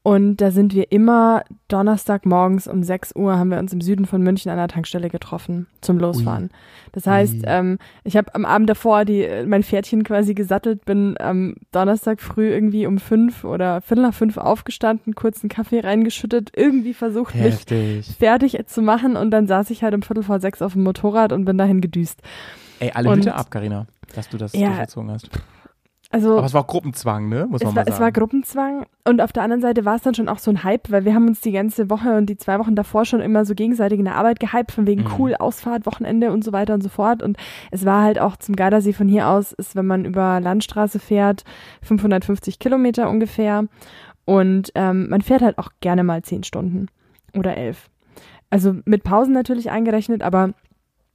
[0.07, 4.23] Und da sind wir immer Donnerstagmorgens um 6 Uhr haben wir uns im Süden von
[4.23, 6.51] München an der Tankstelle getroffen zum Losfahren.
[6.93, 7.43] Das heißt, Ui.
[7.45, 12.49] ähm, ich habe am Abend davor die, mein Pferdchen quasi gesattelt, bin am Donnerstag früh
[12.49, 17.43] irgendwie um fünf oder viertel nach fünf aufgestanden, kurz einen Kaffee reingeschüttet, irgendwie versucht, mich
[17.43, 18.07] Heftig.
[18.17, 21.33] fertig zu machen und dann saß ich halt um Viertel vor sechs auf dem Motorrad
[21.33, 22.21] und bin dahin gedüst.
[22.79, 24.69] Ey, alle Und- Hüte ab, Carina, dass du das Ja.
[24.69, 25.31] durchgezogen hast.
[26.11, 27.47] Also Aber es war auch Gruppenzwang, ne?
[27.51, 27.95] Muss man es mal war, sagen.
[27.95, 30.63] es war Gruppenzwang und auf der anderen Seite war es dann schon auch so ein
[30.63, 33.45] Hype, weil wir haben uns die ganze Woche und die zwei Wochen davor schon immer
[33.45, 35.09] so gegenseitig in der Arbeit gehypt, von wegen Mhm.
[35.19, 37.23] cool, Ausfahrt, Wochenende und so weiter und so fort.
[37.25, 37.37] Und
[37.73, 41.43] es war halt auch zum Gardasee von hier aus, ist, wenn man über Landstraße fährt,
[41.83, 43.65] 550 Kilometer ungefähr.
[44.25, 46.87] Und ähm, man fährt halt auch gerne mal zehn Stunden
[47.35, 47.91] oder elf.
[48.49, 50.51] Also mit Pausen natürlich eingerechnet, aber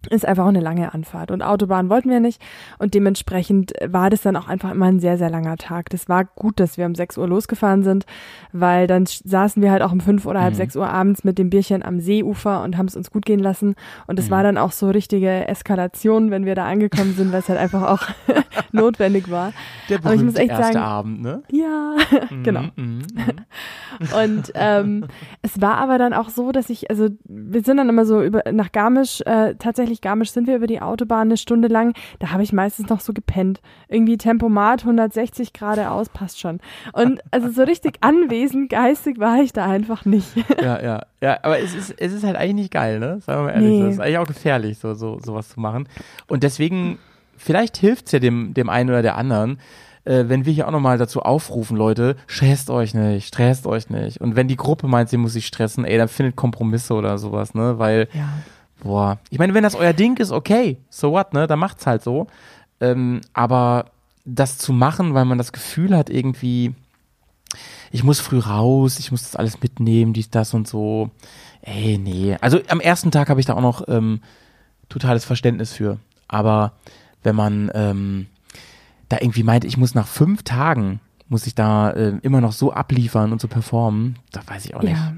[0.10, 1.32] ist einfach auch eine lange Anfahrt.
[1.32, 2.41] Und Autobahn wollten wir nicht.
[2.80, 5.89] Und dementsprechend war das dann auch einfach immer ein sehr, sehr langer Tag.
[5.89, 8.06] Das war gut, dass wir um 6 Uhr losgefahren sind,
[8.52, 10.58] weil dann saßen wir halt auch um 5 oder halb Mhm.
[10.58, 13.76] 6 Uhr abends mit dem Bierchen am Seeufer und haben es uns gut gehen lassen.
[14.08, 14.32] Und es Mhm.
[14.32, 17.84] war dann auch so richtige Eskalation, wenn wir da angekommen sind, weil es halt einfach
[17.84, 18.02] auch
[18.72, 19.54] notwendig war.
[19.89, 21.43] Der aber ich muss echt erste sagen- Abend, ne?
[21.52, 21.95] Ja,
[22.43, 22.62] genau.
[22.76, 24.16] Mhm, mhm, mhm.
[24.24, 25.06] Und ähm,
[25.41, 28.43] es war aber dann auch so, dass ich, also wir sind dann immer so über
[28.52, 31.94] nach Garmisch, äh, tatsächlich Garmisch sind wir über die Autobahn eine Stunde lang.
[32.20, 33.60] Da habe ich meistens noch so gepennt.
[33.89, 36.62] Irgendwie Tempomat 160 geradeaus, passt schon.
[36.94, 40.30] Und also so richtig anwesend, geistig war ich da einfach nicht.
[40.62, 41.02] ja, ja.
[41.22, 43.20] Ja, aber es ist, es ist halt eigentlich nicht geil, ne?
[43.22, 43.70] Sagen wir mal ehrlich.
[43.70, 43.84] Nee.
[43.84, 45.88] Das ist eigentlich auch gefährlich, so, so, sowas zu machen.
[46.28, 46.98] Und deswegen,
[47.38, 49.60] vielleicht hilft es ja dem, dem einen oder der anderen,
[50.04, 54.20] äh, wenn wir hier auch nochmal dazu aufrufen, Leute, stresst euch nicht, stresst euch nicht.
[54.20, 57.54] Und wenn die Gruppe meint, sie muss sich stressen, ey, dann findet Kompromisse oder sowas,
[57.54, 57.78] ne?
[57.78, 58.30] Weil, Ja.
[58.82, 61.47] Boah, ich meine, wenn das euer Ding ist, okay, so what, ne?
[61.47, 62.27] Dann macht's halt so.
[62.79, 63.86] Ähm, aber
[64.25, 66.73] das zu machen, weil man das Gefühl hat, irgendwie,
[67.91, 71.09] ich muss früh raus, ich muss das alles mitnehmen, dies, das und so.
[71.61, 72.38] Ey, nee.
[72.41, 74.21] Also am ersten Tag habe ich da auch noch ähm,
[74.89, 75.97] totales Verständnis für.
[76.27, 76.73] Aber
[77.23, 78.27] wenn man ähm,
[79.09, 82.73] da irgendwie meint, ich muss nach fünf Tagen, muss ich da äh, immer noch so
[82.73, 84.97] abliefern und so performen, da weiß ich auch nicht.
[84.97, 85.13] Ja.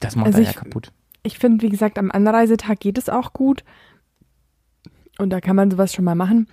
[0.00, 0.92] Das macht Also einen ja kaputt.
[1.24, 3.64] Ich finde, wie gesagt, am Anreisetag geht es auch gut.
[5.18, 6.46] Und da kann man sowas schon mal machen.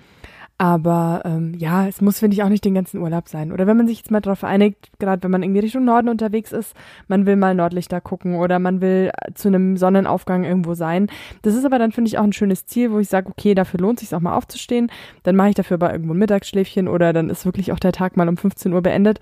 [0.57, 3.51] Aber ähm, ja, es muss, finde ich, auch nicht den ganzen Urlaub sein.
[3.51, 6.51] Oder wenn man sich jetzt mal darauf einigt, gerade wenn man irgendwie Richtung Norden unterwegs
[6.51, 6.75] ist,
[7.07, 11.07] man will mal Nordlichter gucken oder man will äh, zu einem Sonnenaufgang irgendwo sein.
[11.41, 13.79] Das ist aber dann, finde ich, auch ein schönes Ziel, wo ich sage, okay, dafür
[13.79, 14.91] lohnt es sich auch mal aufzustehen.
[15.23, 18.15] Dann mache ich dafür aber irgendwo ein Mittagsschläfchen oder dann ist wirklich auch der Tag
[18.15, 19.19] mal um 15 Uhr beendet.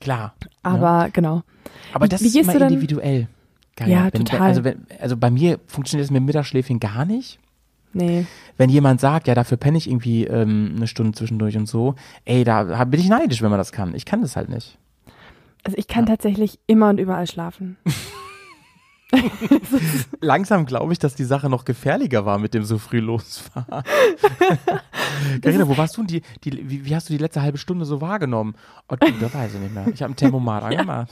[0.00, 0.34] Klar.
[0.62, 1.42] Aber genau.
[1.92, 3.28] Aber Wie- das wie ist gehst immer individuell.
[3.76, 3.90] Geil.
[3.90, 4.40] Ja, wenn, total.
[4.40, 7.38] Wenn, also, wenn, also bei mir funktioniert das mit Mittagsschläfchen gar nicht.
[7.94, 8.24] Nee.
[8.56, 11.94] wenn jemand sagt, ja, dafür penne ich irgendwie ähm, eine Stunde zwischendurch und so,
[12.24, 13.94] ey, da bin ich neidisch, wenn man das kann.
[13.94, 14.78] Ich kann das halt nicht.
[15.64, 17.76] Also ich kann tatsächlich immer und überall schlafen.
[20.20, 23.66] Langsam glaube ich, dass die Sache noch gefährlicher war mit dem so früh losfahren.
[25.42, 26.02] Carina, wo warst du?
[26.02, 28.54] denn Die, die, wie, wie hast du die letzte halbe Stunde so wahrgenommen?
[28.88, 29.86] Oh, du, das weiß ich nicht mehr.
[29.92, 31.08] Ich habe ein Tempomat angemacht.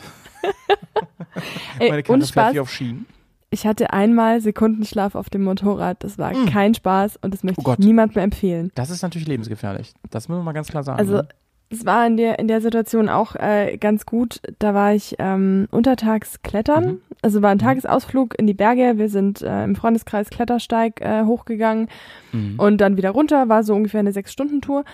[1.78, 2.54] Ey, Meine Karre und fährt Spaß.
[2.54, 3.06] wie auf Schienen.
[3.52, 6.04] Ich hatte einmal Sekundenschlaf auf dem Motorrad.
[6.04, 7.64] Das war kein Spaß und das möchte Mm.
[7.66, 8.70] Oh ich niemand mehr empfehlen.
[8.76, 9.92] Das ist natürlich lebensgefährlich.
[10.08, 11.00] Das müssen wir mal ganz klar sagen.
[11.00, 11.28] Also ne?
[11.72, 14.40] Es war in der in der Situation auch äh, ganz gut.
[14.58, 16.84] Da war ich ähm, untertags klettern.
[16.84, 17.00] Mhm.
[17.22, 18.94] Also war ein Tagesausflug in die Berge.
[18.96, 21.88] Wir sind äh, im Freundeskreis Klettersteig äh, hochgegangen
[22.32, 22.58] Mhm.
[22.58, 23.48] und dann wieder runter.
[23.48, 24.84] War so ungefähr eine sechs Stunden Tour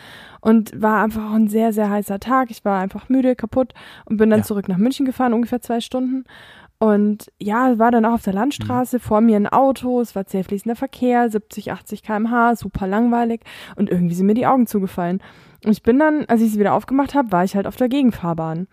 [0.40, 2.50] und war einfach auch ein sehr sehr heißer Tag.
[2.50, 3.72] Ich war einfach müde, kaputt
[4.04, 4.44] und bin dann Ja.
[4.44, 6.24] zurück nach München gefahren, ungefähr zwei Stunden.
[6.78, 8.40] Und ja, war dann auch auf der Mhm.
[8.40, 13.40] Landstraße, vor mir ein Auto, es war zäh fließender Verkehr, 70, 80 km/h, super langweilig
[13.76, 15.22] und irgendwie sind mir die Augen zugefallen.
[15.66, 17.88] Und ich bin dann, als ich sie wieder aufgemacht habe, war ich halt auf der
[17.88, 18.68] Gegenfahrbahn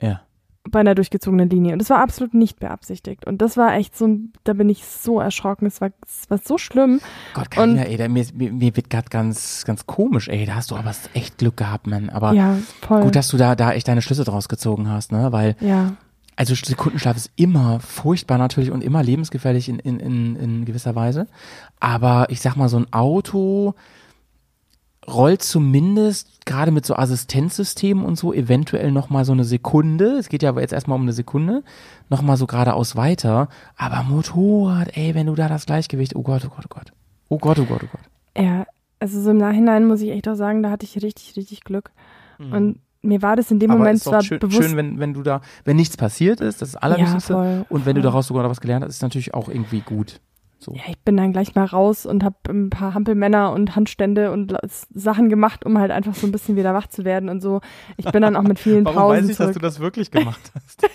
[0.00, 0.20] ja.
[0.68, 4.18] bei einer durchgezogenen Linie und das war absolut nicht beabsichtigt und das war echt so,
[4.44, 7.00] da bin ich so erschrocken, es war, es war so schlimm.
[7.32, 10.44] Gott, Carina, ey, da, mir, mir, mir wird gerade ganz, ganz komisch, ey.
[10.44, 12.10] Da hast du aber echt Glück gehabt, Mann.
[12.10, 13.02] Aber ja, voll.
[13.02, 15.32] gut, dass du da, da echt deine Schlüsse draus gezogen hast, ne?
[15.32, 15.96] Weil ja,
[16.36, 21.26] Also Sekundenschlaf ist immer furchtbar natürlich und immer lebensgefährlich in, in, in, in gewisser Weise.
[21.80, 23.74] Aber ich sag mal, so ein Auto
[25.06, 30.42] rollt zumindest gerade mit so Assistenzsystemen und so eventuell nochmal so eine Sekunde, es geht
[30.42, 31.62] ja aber jetzt erstmal um eine Sekunde,
[32.10, 33.48] nochmal so geradeaus weiter.
[33.76, 36.92] Aber Motorrad, ey, wenn du da das Gleichgewicht, oh Gott, oh Gott, oh Gott.
[37.28, 38.42] Oh Gott, oh Gott, oh Gott.
[38.44, 38.66] ja,
[39.00, 41.90] also so im Nachhinein muss ich echt auch sagen, da hatte ich richtig, richtig Glück.
[42.38, 43.72] Und mir war das in dem Mhm.
[43.72, 44.62] Aber Moment zwar schön, bewusst.
[44.62, 47.32] schön wenn, wenn du da, wenn nichts passiert ist, das ist das ja, Allerwichtigste.
[47.34, 48.10] voll, Und wenn du voll.
[48.10, 50.20] daraus sogar noch was gelernt hast, ist natürlich auch irgendwie gut.
[50.64, 50.72] So.
[50.72, 54.56] Ja, ich bin dann gleich mal raus und habe ein paar Hampelmänner und Handstände und
[54.94, 57.60] Sachen gemacht, um halt einfach so ein bisschen wieder wach zu werden und so.
[57.98, 60.52] Ich bin dann auch mit vielen Warum Pausen weiß ich, dass du das wirklich gemacht
[60.54, 60.88] hast?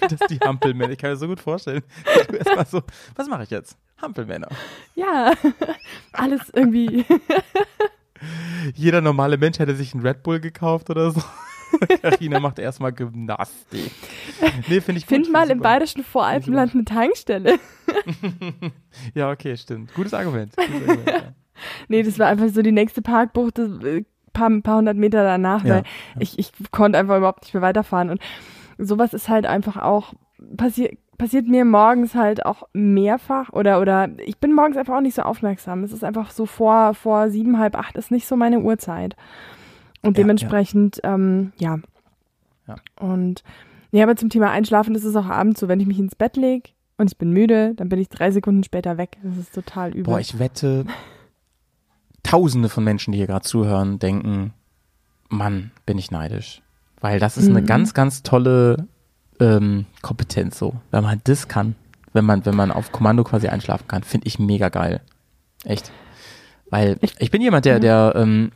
[0.00, 0.92] das die Hampelmänner.
[0.92, 1.82] Ich kann mir so gut vorstellen.
[2.28, 2.80] Du erstmal so,
[3.14, 3.76] was mache ich jetzt?
[4.00, 4.48] Hampelmänner.
[4.94, 5.32] ja,
[6.14, 7.04] alles irgendwie.
[8.74, 11.22] Jeder normale Mensch hätte sich einen Red Bull gekauft oder so.
[12.02, 13.90] Carina macht erstmal Gymnastik.
[14.68, 15.16] Nee, finde ich gut.
[15.16, 15.68] Find mal ich im super.
[15.68, 17.58] bayerischen Voralpenland eine Tankstelle.
[19.14, 19.92] Ja, okay, stimmt.
[19.94, 20.56] Gutes Argument.
[20.56, 21.34] Gutes Argument ja.
[21.88, 25.64] Nee, das war einfach so die nächste Parkbucht, das, äh, paar, paar hundert Meter danach,
[25.64, 25.82] Ja, weil
[26.18, 28.10] ich, ich konnte einfach überhaupt nicht mehr weiterfahren.
[28.10, 28.20] Und
[28.78, 30.14] sowas ist halt einfach auch
[30.56, 35.14] passiert passiert mir morgens halt auch mehrfach oder oder ich bin morgens einfach auch nicht
[35.14, 35.84] so aufmerksam.
[35.84, 39.14] Es ist einfach so vor vor sieben halb acht ist nicht so meine Uhrzeit
[40.02, 41.78] und Ja, dementsprechend ähm, ja.
[42.66, 42.76] Ja.
[43.00, 43.42] und
[43.90, 46.36] ja, aber zum Thema Einschlafen ist es auch abends so, wenn ich mich ins Bett
[46.36, 49.18] lege und ich bin müde, dann bin ich drei Sekunden später weg.
[49.22, 50.04] Das ist total übel.
[50.04, 50.86] Boah, ich wette,
[52.22, 54.52] tausende von Menschen, die hier gerade zuhören, denken,
[55.28, 56.62] Mann, bin ich neidisch.
[57.00, 57.66] Weil das ist eine Mhm.
[57.66, 58.86] ganz, ganz tolle
[59.40, 60.74] ähm, Kompetenz so.
[60.92, 61.74] Wenn man das kann,
[62.12, 65.00] wenn man, wenn man auf Kommando quasi einschlafen kann, finde ich mega geil.
[65.64, 65.90] Echt.
[66.70, 68.52] Weil Ich- ich, bin jemand, der, der, ähm,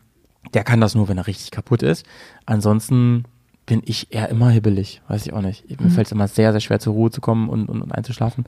[0.55, 2.05] der kann das nur, wenn er richtig kaputt ist.
[2.47, 3.25] Ansonsten
[3.67, 5.69] bin ich eher immer hibbelig, weiß ich auch nicht.
[5.69, 5.91] Mir Mhm.
[5.91, 8.45] fällt es immer sehr, sehr schwer zur Ruhe zu kommen und, und, und einzuschlafen.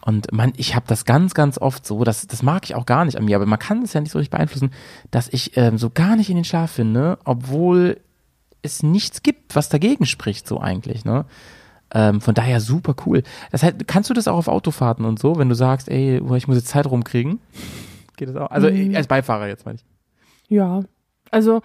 [0.00, 3.04] Und man, ich habe das ganz, ganz oft so, das, das mag ich auch gar
[3.04, 4.70] nicht an mir, aber man kann es ja nicht so richtig beeinflussen,
[5.10, 8.00] dass ich ähm, so gar nicht in den Schlaf finde, obwohl
[8.62, 11.24] es nichts gibt, was dagegen spricht, so eigentlich, ne?
[11.94, 13.22] Ähm, von daher super cool.
[13.50, 16.46] Das heißt, kannst du das auch auf Autofahrten und so, wenn du sagst, ey, ich
[16.48, 17.38] muss jetzt Zeit rumkriegen?
[18.16, 18.50] Geht das auch?
[18.50, 18.94] Also Mhm.
[18.94, 19.84] als Beifahrer jetzt, meine ich.
[20.48, 20.82] Ja,
[21.30, 21.62] also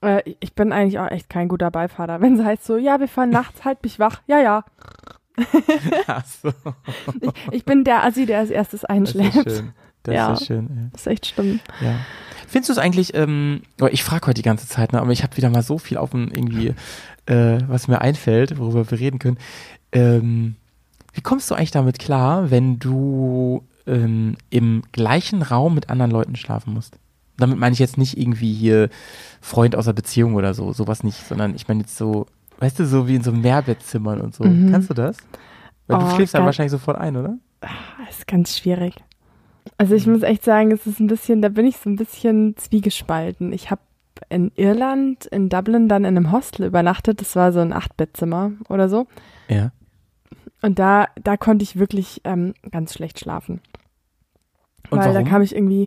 [0.00, 2.20] äh, ich bin eigentlich auch echt kein guter Beifahrer.
[2.20, 4.20] Wenn es heißt so, ja, wir fahren nachts, halt mich wach.
[4.26, 4.64] Ja, ja.
[6.06, 6.52] Ach so,
[7.20, 9.36] Ich, ich bin der Assi, der als erstes das einschläft.
[9.46, 9.72] ist schön.
[10.02, 10.32] Das Ja.
[10.32, 11.60] ist schön, Das ist echt schlimm.
[11.80, 11.88] ja.
[11.90, 11.96] ja.
[12.46, 15.22] Findest du es eigentlich, ähm, oh, ich frage heute die ganze Zeit, ne, aber ich
[15.22, 16.74] habe wieder mal so viel auf dem irgendwie,
[17.26, 19.36] äh, was mir einfällt, worüber wir reden können.
[19.92, 20.56] Ähm,
[21.12, 26.36] wie kommst du eigentlich damit klar, wenn du ähm, im gleichen Raum mit anderen Leuten
[26.36, 26.98] schlafen musst?
[27.38, 28.88] Damit meine ich jetzt nicht irgendwie hier
[29.40, 32.26] Freund aus der Beziehung oder so, sowas nicht, sondern ich meine jetzt so,
[32.58, 34.44] weißt du, so wie in so Mehrbettzimmern und so.
[34.44, 34.70] Mhm.
[34.72, 35.16] Kannst du das?
[35.86, 37.38] Weil du Oh, schläfst dann wahrscheinlich sofort ein, oder?
[37.60, 38.94] Das ist ganz schwierig.
[39.76, 42.56] Also ich muss echt sagen, es ist ein bisschen, da bin ich so ein bisschen
[42.56, 43.52] zwiegespalten.
[43.52, 43.80] Ich habe
[44.28, 47.20] in Irland, in Dublin, dann in einem Hostel übernachtet.
[47.20, 49.06] Das war so ein Achtbettzimmer oder so.
[49.48, 49.70] Ja.
[50.62, 53.60] Und da, da konnte ich wirklich ähm, ganz schlecht schlafen.
[54.90, 55.24] Und Weil warum?
[55.24, 55.86] da kam ich irgendwie,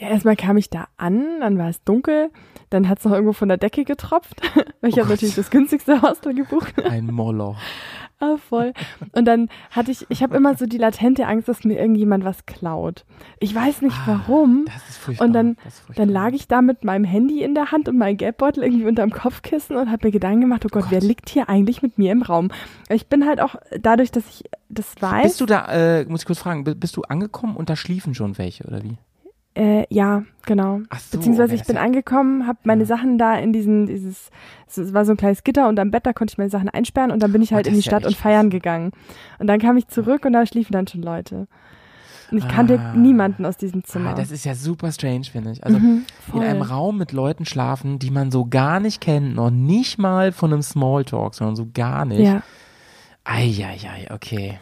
[0.00, 2.30] ja, erstmal kam ich da an, dann war es dunkel,
[2.70, 4.40] dann hat es noch irgendwo von der Decke getropft.
[4.80, 6.74] Weil ich Oh habe natürlich das günstigste Hostel gebucht.
[6.84, 7.56] Ein Moloch.
[8.22, 8.74] Ah, voll.
[9.12, 12.44] Und dann hatte ich, ich habe immer so die latente Angst, dass mir irgendjemand was
[12.44, 13.06] klaut.
[13.38, 14.66] Ich weiß nicht warum.
[14.66, 15.26] Das ist furchtbar.
[15.26, 15.94] Und dann, furchtbar.
[15.96, 19.08] dann lag ich da mit meinem Handy in der Hand und meinem Geldbeutel irgendwie unterm
[19.10, 20.90] Kopfkissen und habe mir Gedanken gemacht, oh Gott, Gott.
[20.90, 22.50] wer liegt hier eigentlich mit mir im Raum?
[22.90, 25.64] Ich bin halt auch, dadurch, dass ich das weiß, Bist du da,
[26.00, 28.82] äh, muss ich kurz fragen, bi- bist du angekommen und da schliefen schon welche, oder
[28.82, 28.98] wie?
[29.54, 30.80] Äh, ja, genau.
[30.90, 32.86] Ach so, Beziehungsweise okay, ich bin ja- angekommen, habe meine Ja.
[32.86, 34.30] Sachen da in diesen, dieses,
[34.68, 37.10] es war so ein kleines Gitter und am Bett, da konnte ich meine Sachen einsperren
[37.10, 38.58] und dann bin ich Oh, halt das in die ist ja Stadt und feiern krass.
[38.60, 38.92] gegangen.
[39.38, 41.48] Und dann kam ich zurück und da schliefen dann schon Leute.
[42.30, 42.94] Und ich kannte Ah.
[42.94, 44.10] niemanden aus diesem Zimmer.
[44.10, 45.64] Ah, das ist ja super strange, finde ich.
[45.64, 49.50] Also Mhm, in einem Raum mit Leuten schlafen, die man so gar nicht kennt, noch
[49.50, 52.20] nicht mal von einem Smalltalk, sondern so gar nicht.
[52.20, 52.42] Ja,
[53.24, 54.58] Eieiei, okay.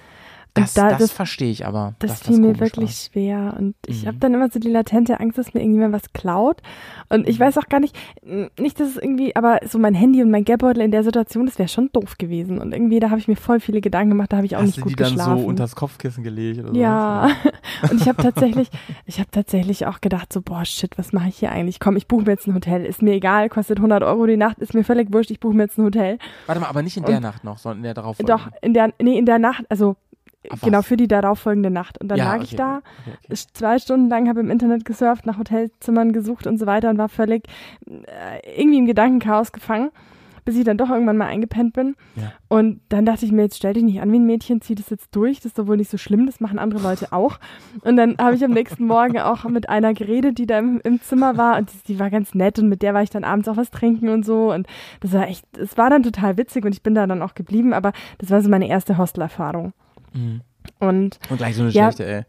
[0.63, 1.95] Das, da- das, das- verstehe ich aber.
[1.99, 3.13] das fiel mir komisch wirklich war.
[3.13, 4.07] schwer und ich Mhm.
[4.09, 6.61] habe dann immer so die latente Angst, dass mir irgendjemand was klaut
[7.09, 7.97] und ich weiß auch gar nicht,
[8.59, 11.59] nicht, dass es irgendwie, aber so mein Handy und mein Geldbeutel in der Situation, das
[11.59, 14.37] wäre schon doof gewesen und irgendwie, da habe ich mir voll viele Gedanken gemacht, da
[14.39, 15.41] habe ich auch Hast nicht du gut die dann geschlafen.
[15.41, 17.55] so unters Kopfkissen gelegt oder Ja, sowas?
[17.93, 18.69] und ich habe tatsächlich,
[19.07, 21.81] ich habe tatsächlich auch gedacht so, boah, shit, was mache ich hier eigentlich?
[21.81, 24.59] Komm, ich buche mir jetzt ein Hotel, ist mir egal, kostet 100 Euro die Nacht,
[24.59, 26.19] ist mir völlig wurscht, ich buche mir jetzt ein Hotel.
[26.47, 28.75] Warte mal, aber nicht in der Und- Nacht noch, sondern in der darauf Doch, in
[28.75, 29.97] der, nee, in der Nacht, also
[30.51, 32.01] Ach, genau für die darauffolgende Nacht.
[32.01, 33.37] Und dann ja, lag okay, ich da, Okay, okay.
[33.53, 37.09] zwei Stunden lang habe im Internet gesurft, nach Hotelzimmern gesucht und so weiter und war
[37.09, 37.47] völlig
[37.87, 39.91] äh, irgendwie im Gedankenchaos gefangen,
[40.45, 41.95] bis ich dann doch irgendwann mal eingepennt bin.
[42.17, 42.33] Ja.
[42.49, 44.89] Und dann dachte ich mir, jetzt stell dich nicht an wie ein Mädchen, zieh das
[44.89, 47.39] jetzt durch, das ist doch wohl nicht so schlimm, das machen andere Leute auch.
[47.83, 51.03] Und dann habe ich am nächsten Morgen auch mit einer geredet, die da im, im
[51.03, 53.49] Zimmer war und die, die war ganz nett und mit der war ich dann abends
[53.49, 54.67] auch was trinken und so und
[55.01, 57.75] das war echt, es war dann total witzig und ich bin da dann auch geblieben,
[57.75, 59.75] aber das war so meine erste Hostelerfahrung.
[60.19, 60.41] Mhm.
[60.79, 61.93] Und Und gleich so eine Ja.
[61.93, 62.23] schlechte, ey.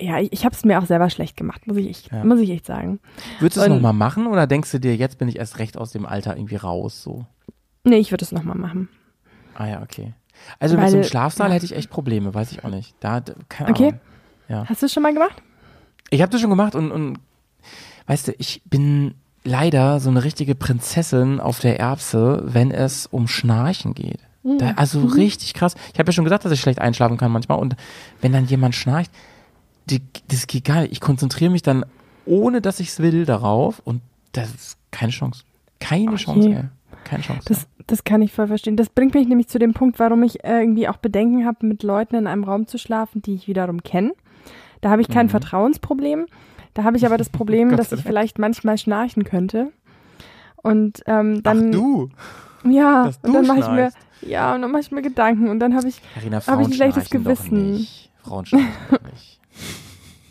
[0.00, 2.24] ja, ich, ich habe es mir auch selber schlecht gemacht, muss ich echt, Ja.
[2.24, 2.98] muss ich echt sagen.
[3.38, 5.92] Würdest du es nochmal machen oder denkst du dir, jetzt bin ich erst recht aus
[5.92, 7.26] dem Alter irgendwie raus, so?
[7.84, 8.88] Nee, ich würde es nochmal machen.
[9.54, 10.14] Ah ja, okay.
[10.58, 11.54] Also mit so einem Weil- Schlafsaal ja.
[11.54, 12.94] hätte ich echt Probleme, weiß ich auch nicht.
[13.00, 13.86] Da, keine Okay.
[13.88, 14.00] Ahnung.
[14.48, 14.64] Ja.
[14.68, 15.42] Hast du es schon mal gemacht?
[16.10, 17.18] Ich habe das schon gemacht und, und
[18.06, 19.14] weißt du, ich bin
[19.44, 24.20] leider so eine richtige Prinzessin auf der Erbse, wenn es um Schnarchen geht.
[24.56, 25.74] Da, also richtig krass.
[25.92, 27.58] Ich habe ja schon gesagt, dass ich schlecht einschlafen kann manchmal.
[27.58, 27.76] Und
[28.20, 29.10] wenn dann jemand schnarcht,
[29.90, 30.92] die, das geht gar nicht.
[30.92, 31.84] Ich konzentriere mich dann,
[32.24, 33.80] ohne dass ich es will, darauf.
[33.84, 34.00] Und
[34.32, 35.42] das ist keine Chance.
[35.80, 36.16] Keine Okay.
[36.24, 36.64] Chance, ey.
[37.04, 37.42] Keine Chance.
[37.46, 38.76] Das, das kann ich voll verstehen.
[38.76, 41.82] Das bringt mich nämlich zu dem Punkt, warum ich äh, irgendwie auch Bedenken habe, mit
[41.82, 44.12] Leuten in einem Raum zu schlafen, die ich wiederum kenne.
[44.80, 45.30] Da habe ich kein Mhm.
[45.30, 46.26] Vertrauensproblem.
[46.74, 49.72] Da habe ich aber das Problem, dass ich vielleicht manchmal schnarchen könnte.
[50.56, 52.08] Und ähm, dann, Ach du,
[52.64, 53.90] ja, dass und du dann mache ich mir,
[54.22, 56.72] ja, und dann mache ich mir Gedanken und dann habe ich, Carina, hab ich ein
[56.72, 57.70] schlechtes schnarchen doch Gewissen.
[57.72, 58.10] nicht.
[58.22, 58.58] Frauen doch
[59.12, 59.40] nicht.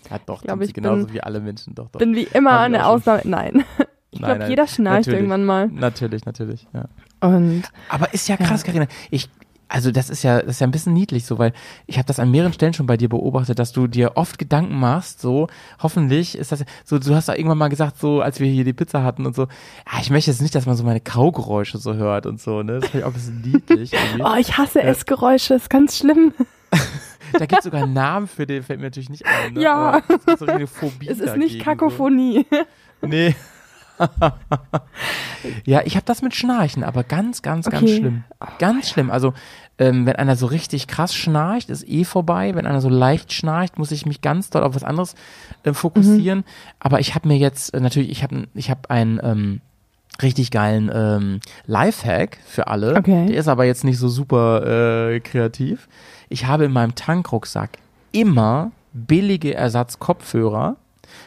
[0.09, 1.75] Ja, doch, glaub, tun sie ich genauso bin- wie alle Menschen.
[1.75, 1.99] Doch, doch.
[1.99, 2.85] bin wie immer eine.
[2.85, 3.21] Ausnahme.
[3.25, 3.63] Nein,
[4.11, 5.17] ich glaube, jeder schnarcht natürlich.
[5.19, 5.67] irgendwann mal.
[5.67, 6.85] Natürlich, natürlich, ja.
[7.19, 8.85] Und Aber ist ja krass, Carina.
[9.11, 9.29] Ich,
[9.69, 11.53] also das ist ja, das ist ja ein bisschen niedlich so, weil
[11.87, 14.79] ich habe das an mehreren Stellen schon bei dir beobachtet, dass du dir oft Gedanken
[14.79, 15.47] machst, so,
[15.81, 18.73] hoffentlich ist das, so, du hast da irgendwann mal gesagt, so, als wir hier die
[18.73, 19.47] Pizza hatten und so,
[19.85, 22.79] ah, ich möchte jetzt nicht, dass man so meine Kaugeräusche so hört und so, ne,
[22.79, 23.91] das finde ich auch ein bisschen niedlich.
[24.19, 26.33] oh, ich hasse Äh, Essgeräusche, ist ganz schlimm.
[27.33, 29.61] Da gibt es sogar einen Namen für den, fällt mir natürlich nicht ein, ne?
[29.61, 29.75] Ja.
[29.75, 32.45] Aber es gibt so eine Phobie Es ist nicht Kakophonie.
[33.01, 33.07] So.
[33.07, 33.35] Nee.
[35.65, 37.97] ja, ich habe das mit Schnarchen, aber ganz, ganz, ganz Okay.
[37.97, 38.23] schlimm.
[38.59, 39.09] Ganz schlimm.
[39.11, 39.33] Also,
[39.79, 42.55] ähm, wenn einer so richtig krass schnarcht, ist eh vorbei.
[42.55, 45.15] Wenn einer so leicht schnarcht, muss ich mich ganz doll auf was anderes
[45.63, 46.43] äh, fokussieren.
[46.79, 49.61] Aber ich habe mir jetzt äh, natürlich, ich habe ich hab einen ähm,
[50.21, 52.95] richtig geilen ähm, Lifehack für alle.
[52.95, 53.27] Okay.
[53.27, 55.87] Der ist aber jetzt nicht so super äh, kreativ.
[56.29, 57.77] Ich habe in meinem Tankrucksack
[58.11, 60.75] immer billige Ersatzkopfhörer.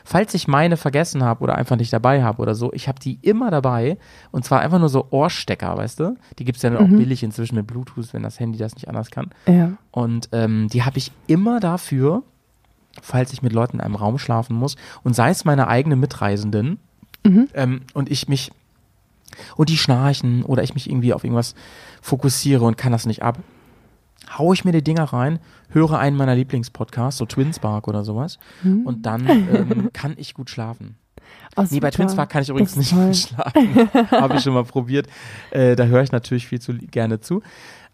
[0.04, 3.18] Falls ich meine vergessen habe oder einfach nicht dabei habe oder so, ich habe die
[3.22, 3.98] immer dabei.
[4.30, 6.16] Und zwar einfach nur so Ohrstecker, weißt du?
[6.38, 9.10] Die gibt's ja dann auch billig inzwischen mit Bluetooth, wenn das Handy das nicht anders
[9.10, 9.30] kann.
[9.46, 9.72] Ja.
[9.90, 12.22] Und ähm, die habe ich immer dafür,
[13.00, 14.76] falls ich mit Leuten in einem Raum schlafen muss.
[15.02, 16.78] Und sei es meine eigene Mitreisenden
[17.54, 18.52] ähm, und ich mich
[19.56, 21.54] und die schnarchen oder ich mich irgendwie auf irgendwas
[22.02, 23.38] fokussiere und kann das nicht ab,
[24.38, 25.38] hau ich mir die Dinger rein,
[25.70, 30.96] höre einen meiner Lieblingspodcasts, so Twinspark oder sowas, und dann ähm, kann ich gut schlafen.
[31.56, 31.90] Oh, Nee, bei.
[31.90, 33.88] Twinspark kann ich übrigens nicht gut schlafen.
[34.10, 35.06] Habe ich schon mal probiert.
[35.50, 37.42] Äh, da höre ich natürlich viel zu gerne zu.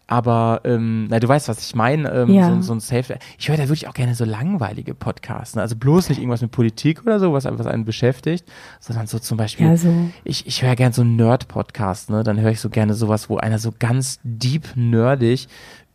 [0.09, 2.09] Aber ähm, na, du weißt, was ich meine.
[2.11, 2.55] Ähm, Ja.
[2.55, 3.19] so, so ein Safe.
[3.37, 5.55] Ich höre da wirklich auch gerne so langweilige Podcasts.
[5.55, 5.61] Ne?
[5.61, 8.47] Also bloß nicht irgendwas mit Politik oder so, was, was einen beschäftigt,
[8.79, 9.67] sondern so zum Beispiel.
[9.67, 9.93] Ja, so.
[10.23, 12.23] Ich, ich höre gerne so Nerd-Podcasts, ne?
[12.23, 15.47] Dann höre ich so gerne sowas, wo einer so ganz deep nerdig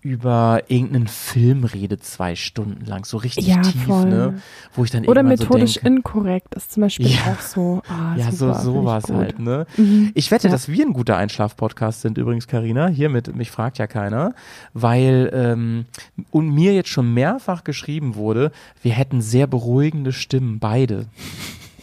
[0.03, 4.07] über irgendeinen Film redet, zwei Stunden lang, so richtig Ja, tief, voll.
[4.09, 4.42] ne?
[4.74, 7.18] Wo ich dann Oder methodisch so denke, inkorrekt ist zum Beispiel Ja.
[7.32, 7.82] auch so.
[7.88, 9.66] Ah, ja, so super, ich sowas halt, ne?
[9.76, 10.11] Mhm.
[10.14, 10.53] Ich wette, Ja.
[10.53, 12.88] dass wir ein guter Einschlaf-Podcast sind, übrigens, Karina.
[12.88, 14.34] Hiermit, mich fragt ja keiner,
[14.74, 15.84] weil ähm,
[16.32, 18.50] und mir jetzt schon mehrfach geschrieben wurde,
[18.82, 21.07] wir hätten sehr beruhigende Stimmen, beide.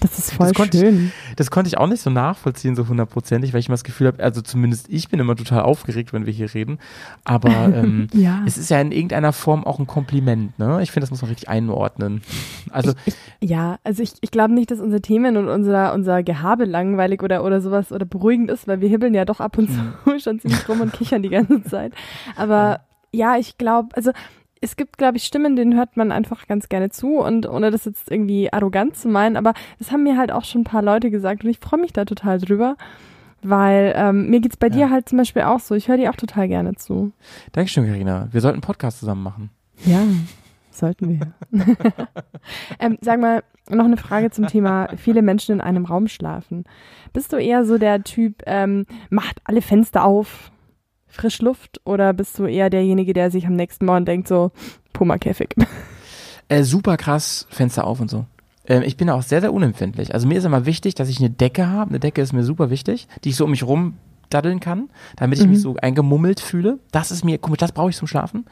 [0.02, 1.12] Das ist voll Das konnte ich- schön.
[1.36, 4.24] Das konnte ich auch nicht so nachvollziehen, so hundertprozentig, weil ich immer das Gefühl habe,
[4.24, 6.80] also zumindest ich bin immer total aufgeregt, wenn wir hier reden.
[7.24, 8.42] Aber ähm, Ja.
[8.46, 10.82] es ist ja in irgendeiner Form auch ein Kompliment, ne?
[10.82, 12.22] Ich finde, das muss man richtig einordnen.
[12.72, 12.94] Also,
[13.42, 17.44] Ja, also ich, ich glaube nicht, dass unsere Themen und unser, unser Gehabe langweilig oder,
[17.44, 20.20] oder sowas oder beruhigend ist, weil wir hibbeln ja doch ab und zu Mhm.
[20.20, 21.94] schon ziemlich rum und kichern die ganze Zeit.
[22.36, 22.82] Aber
[23.12, 24.12] ja, ich glaube, also
[24.62, 27.86] es gibt, glaube ich, Stimmen, denen hört man einfach ganz gerne zu und ohne das
[27.86, 31.10] jetzt irgendwie arrogant zu meinen, aber das haben mir halt auch schon ein paar Leute
[31.12, 32.76] gesagt und ich freue mich da total drüber,
[33.42, 34.74] weil ähm, mir geht's bei Ja.
[34.74, 35.76] dir halt zum Beispiel auch so.
[35.76, 37.12] Ich höre dir auch total gerne zu.
[37.54, 38.28] Dankeschön, Karina.
[38.32, 39.50] Wir sollten einen Podcast zusammen machen.
[39.86, 40.02] Ja,
[40.72, 41.34] sollten wir.
[42.80, 46.66] ähm, sag mal, noch eine Frage zum Thema viele Menschen in einem Raum schlafen.
[47.14, 50.52] Bist du eher so der Typ, ähm, macht alle Fenster auf,
[51.10, 54.52] frisch Luft, oder bist du eher derjenige, der sich am nächsten Morgen denkt, so,
[54.94, 55.50] Puma-Käfig?
[56.52, 58.26] Äh, super krass, Fenster auf und so.
[58.66, 60.16] Ähm, ich bin auch sehr, sehr unempfindlich.
[60.16, 61.92] Also mir ist immer wichtig, dass ich eine Decke habe.
[61.92, 63.98] Eine Decke ist mir super wichtig, die ich so um mich rum
[64.32, 65.52] daddeln kann, damit ich Mhm.
[65.52, 66.80] mich so eingemummelt fühle.
[66.92, 68.46] Das ist mir, komisch, das brauche ich zum Schlafen.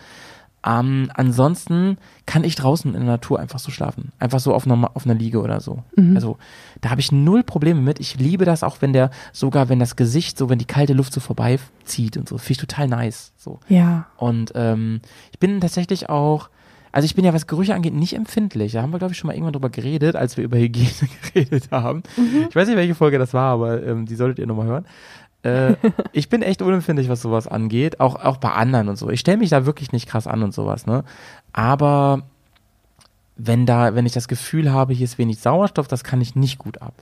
[0.68, 4.12] Ähm, ansonsten kann ich draußen in der Natur einfach so schlafen.
[4.20, 5.84] Einfach so auf einer, auf einer Liege oder so.
[5.96, 6.16] Mhm.
[6.16, 6.38] Also
[6.82, 8.00] da habe ich null Probleme mit.
[8.02, 11.14] Ich liebe das auch, wenn der, sogar wenn das Gesicht, so wenn die kalte Luft
[11.14, 12.38] so vorbeizieht und so.
[12.38, 13.32] Finde ich total nice.
[13.38, 13.60] So.
[13.70, 14.08] Ja.
[14.18, 15.00] Und ähm,
[15.32, 16.50] ich bin tatsächlich auch,
[16.92, 18.74] also ich bin ja, was Gerüche angeht, nicht empfindlich.
[18.74, 20.90] Da haben wir, glaube ich, schon mal irgendwann drüber geredet, als wir über Hygiene
[21.34, 22.04] geredet haben.
[22.50, 24.86] Ich weiß nicht, welche Folge das war, aber ähm, die solltet ihr nochmal hören.
[25.44, 25.76] Äh,
[26.12, 29.10] ich bin echt unempfindlich, was sowas angeht, auch, auch bei anderen und so.
[29.10, 31.04] Ich stelle mich da wirklich nicht krass an und sowas, ne?
[31.54, 32.24] Aber
[33.36, 36.58] wenn da, wenn ich das Gefühl habe, hier ist wenig Sauerstoff, das kann ich nicht
[36.58, 36.94] gut ab.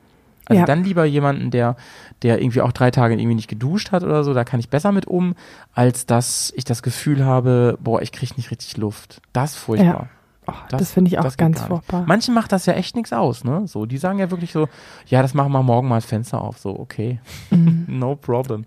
[0.48, 0.66] Also Ja.
[0.66, 1.76] dann lieber jemanden, der,
[2.22, 4.92] der irgendwie auch drei Tage irgendwie nicht geduscht hat oder so, da kann ich besser
[4.92, 5.36] mit um,
[5.74, 9.22] als dass ich das Gefühl habe, boah, ich kriege nicht richtig Luft.
[9.34, 10.10] Das ist furchtbar.
[10.48, 12.04] Oh, das, das finde ich auch ganz furchtbar.
[12.08, 13.68] Manchen macht das ja echt nichts aus, ne?
[13.68, 14.68] So, die sagen ja wirklich so,
[15.08, 16.58] ja, das machen wir morgen mal das Fenster auf.
[16.60, 17.20] So, okay.
[17.88, 18.66] no problem.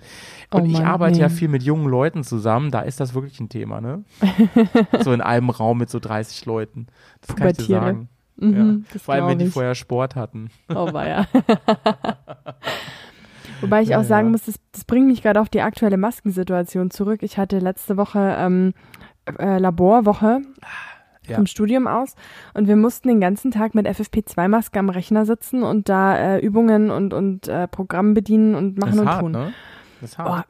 [0.51, 1.35] Oh Und ich Mann, arbeite ja nee.
[1.35, 4.05] viel mit jungen Leuten zusammen, da ist das wirklich ein Thema, ne?
[5.01, 6.87] so in einem Raum mit so 30 Leuten.
[7.27, 8.09] Das kann ich dir sagen.
[8.41, 9.53] Mhm, das Vor allem, wenn die ich.
[9.53, 10.51] vorher Sport hatten.
[10.69, 11.27] Oh weia.
[13.61, 14.33] Wobei ich Ja, auch sagen ja.
[14.33, 17.23] muss, das, das bringt mich gerade auf die aktuelle Maskensituation zurück.
[17.23, 18.75] Ich hatte letzte Woche ähm,
[19.39, 20.43] äh, Laborwoche
[21.29, 21.37] Ja.
[21.37, 22.15] vom Studium aus
[22.55, 26.91] und wir mussten den ganzen Tag mit FFP2-Maske am Rechner sitzen und da äh, Übungen
[26.91, 29.33] und, und äh, Programm bedienen und machen das ist und hart, tun.
[29.33, 29.53] ne?
[30.01, 30.47] Das ist hart.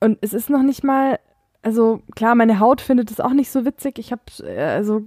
[0.00, 1.18] Oh, und es ist noch nicht mal,
[1.62, 3.98] also klar, meine Haut findet es auch nicht so witzig.
[3.98, 5.02] Ich habe äh, also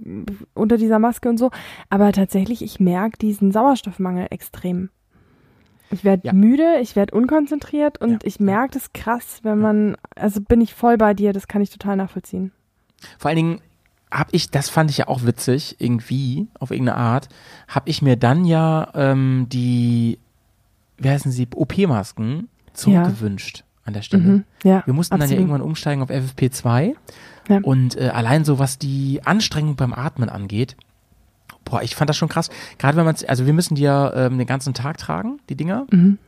[0.54, 1.50] unter dieser Maske und so,
[1.90, 4.90] aber tatsächlich, ich merke diesen Sauerstoffmangel extrem.
[5.90, 6.32] Ich werde Ja.
[6.32, 8.18] müde, ich werde unkonzentriert und Ja.
[8.24, 11.68] ich merke das krass, wenn man, also bin ich voll bei dir, das kann ich
[11.70, 12.50] total nachvollziehen.
[13.18, 13.60] Vor allen Dingen
[14.12, 17.28] habe ich, das fand ich ja auch witzig, irgendwie, auf irgendeine Art,
[17.66, 20.18] habe ich mir dann ja ähm, die,
[20.98, 24.22] wie heißen sie, OP-Masken zurückgewünscht an der Stelle.
[24.22, 24.44] Mhm.
[24.62, 25.40] Ja, Wir mussten dann ja absolut.
[25.40, 26.94] irgendwann umsteigen auf FFP2
[27.48, 27.58] Ja.
[27.62, 30.76] und äh, allein so, was die Anstrengung beim Atmen angeht,
[31.64, 32.50] boah, ich fand das schon krass.
[32.78, 35.86] Gerade wenn man, also wir müssen die ja ähm, den ganzen Tag tragen, die Dinger.
[35.90, 36.18] Mhm.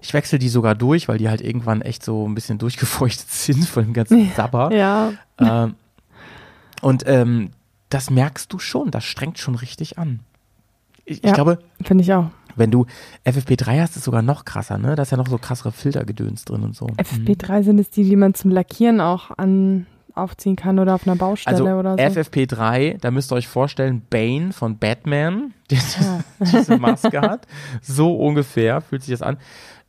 [0.00, 3.66] Ich wechsle die sogar durch, weil die halt irgendwann echt so ein bisschen durchgefeuchtet sind
[3.66, 4.72] von dem ganzen Sabber.
[4.72, 5.74] Ja, Ähm,
[6.84, 7.50] und ähm,
[7.88, 10.20] das merkst du schon, das strengt schon richtig an.
[11.04, 11.32] Ich, ich Ja.
[11.34, 12.26] glaube, finde ich auch.
[12.56, 12.86] wenn du
[13.26, 14.94] FFP3 hast, ist es sogar noch krasser, ne?
[14.94, 16.86] Da ist ja noch so krassere Filtergedöns drin und so.
[16.86, 16.94] Mhm.
[16.98, 21.16] FFP3 sind es die, die man zum Lackieren auch an aufziehen kann oder auf einer
[21.16, 22.20] Baustelle Also oder so.
[22.20, 27.48] FFP3, da müsst ihr euch vorstellen, Bane von Batman, der diese, diese Maske hat.
[27.82, 29.36] So ungefähr fühlt sich das an.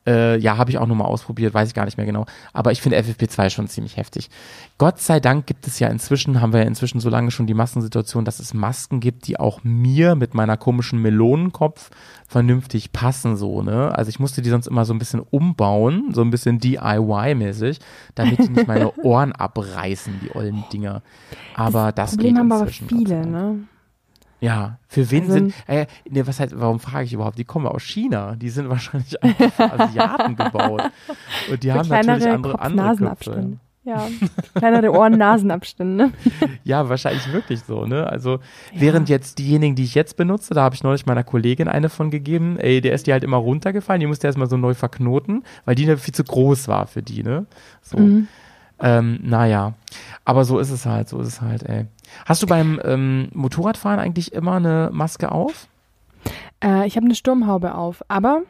[0.07, 2.25] Äh, ja, habe ich auch nochmal ausprobiert, weiß ich gar nicht mehr genau.
[2.53, 4.29] Aber ich finde FFP2 schon ziemlich heftig.
[4.77, 7.53] Gott sei Dank gibt es ja inzwischen, haben wir ja inzwischen so lange schon die
[7.53, 11.89] Massensituation, dass es Masken gibt, die auch mir mit meiner komischen Melonenkopf
[12.27, 13.95] vernünftig passen, so, ne?
[13.95, 17.79] Also ich musste die sonst immer so ein bisschen umbauen, so ein bisschen DIY-mäßig,
[18.13, 21.01] damit die nicht meine Ohren abreißen, die ollen Dinger.
[21.55, 23.59] Aber das, Problem geht haben aber viele, ne?
[24.41, 27.37] Ja, für wen Also- sind, äh, ne, was heißt, warum frage ich überhaupt?
[27.37, 28.35] Die kommen aus China.
[28.35, 30.83] Die sind wahrscheinlich einfach für Asiaten gebaut.
[31.49, 33.57] Und die Für haben natürlich andere, andere Köpfe.
[33.85, 34.07] Ja,
[34.55, 36.11] kleinere Ohren-Nasen-Abstände.
[36.63, 38.07] Ja, wahrscheinlich wirklich so, ne?
[38.07, 38.39] Also,
[38.73, 42.09] während jetzt diejenigen, die ich jetzt benutze, da habe ich neulich meiner Kollegin eine von
[42.09, 45.75] gegeben, ey, der ist die halt immer runtergefallen, die musste erstmal so neu verknoten, weil
[45.75, 47.45] die viel zu groß war für die, ne?
[47.83, 47.99] So.
[47.99, 48.27] Mhm.
[48.79, 49.73] Ähm, naja.
[50.25, 51.85] Aber so ist es halt, so ist es halt, ey.
[52.25, 55.67] Hast du beim ähm, Motorradfahren eigentlich immer eine Maske auf?
[56.63, 58.41] Äh, ich habe eine Sturmhaube auf, aber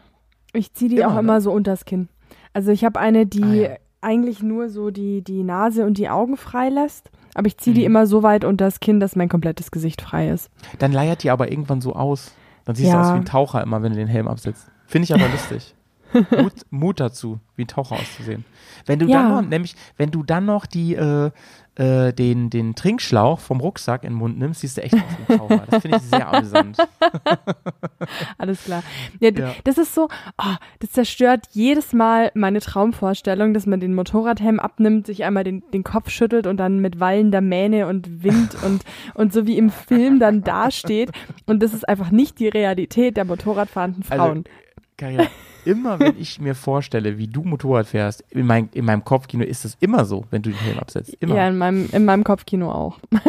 [0.54, 1.20] ich ziehe die Immer, auch ne?
[1.20, 2.08] immer so unters Kinn.
[2.54, 3.76] Also ich habe eine, die Ah, ja.
[4.02, 7.82] eigentlich nur so die, die Nase und die Augen frei lässt, aber ich ziehe die
[7.82, 7.88] Mhm.
[7.88, 10.50] immer so weit unters Kinn, dass mein komplettes Gesicht frei ist.
[10.80, 12.34] Dann leiert die aber irgendwann so aus.
[12.64, 13.02] Dann siehst Ja.
[13.02, 14.72] du aus wie ein Taucher immer, wenn du den Helm absetzt.
[14.88, 15.76] Finde ich aber lustig.
[16.42, 18.46] Mut, Mut dazu, wie ein Taucher auszusehen.
[18.86, 19.24] Wenn du Ja.
[19.24, 21.32] dann noch, nämlich, wenn du dann noch die, äh,
[21.78, 25.34] äh, den, den Trinkschlauch vom Rucksack in den Mund nimmst, siehst du echt aus wie
[25.34, 25.64] ein Taucher.
[25.70, 26.78] Das finde ich sehr amüsant.
[28.38, 28.84] Alles klar.
[29.20, 29.54] Ja, Ja.
[29.64, 35.06] Das ist so, oh, das zerstört jedes Mal meine Traumvorstellung, dass man den Motorradhelm abnimmt,
[35.08, 38.84] sich einmal den, den Kopf schüttelt und dann mit wallender Mähne und Wind und,
[39.14, 41.12] und so wie im Film dann dasteht.
[41.46, 44.44] Und das ist einfach nicht die Realität der Motorradfahrenden Also, Frauen.
[45.66, 49.66] Immer wenn ich mir vorstelle, wie du Motorrad fährst, in, mein, in meinem Kopfkino ist
[49.66, 51.16] es immer so, wenn du den Helm absetzt.
[51.20, 51.36] Immer.
[51.36, 53.00] Ja, in meinem, in meinem Kopfkino auch.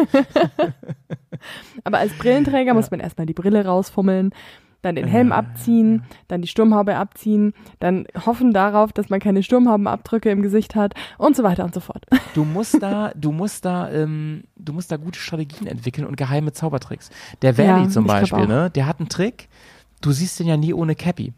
[1.83, 4.31] Aber als Brillenträger muss man erstmal die Brille rausfummeln,
[4.81, 10.29] dann den Helm abziehen, dann die Sturmhaube abziehen, dann hoffen darauf, dass man keine Sturmhaubenabdrücke
[10.29, 12.05] im Gesicht hat und so weiter und so fort.
[12.33, 16.53] Du musst da, du musst da, ähm, du musst da gute Strategien entwickeln und geheime
[16.53, 17.09] Zaubertricks.
[17.41, 19.49] Der Valley Ja, zum Beispiel, ne, der hat einen Trick.
[20.01, 21.33] Du siehst den ja nie ohne Cappy.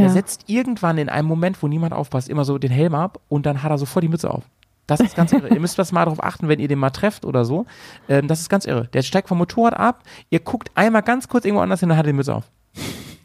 [0.00, 3.46] Der setzt irgendwann in einem Moment, wo niemand aufpasst, immer so den Helm ab und
[3.46, 4.44] dann hat er sofort die Mütze auf.
[4.86, 5.48] Das ist ganz irre.
[5.54, 7.66] ihr müsst das mal darauf achten, wenn ihr den mal trefft oder so.
[8.08, 8.88] Ähm, das ist ganz irre.
[8.92, 12.06] Der steigt vom Motorrad ab, ihr guckt einmal ganz kurz irgendwo anders hin und hat
[12.06, 12.44] die Mütze auf.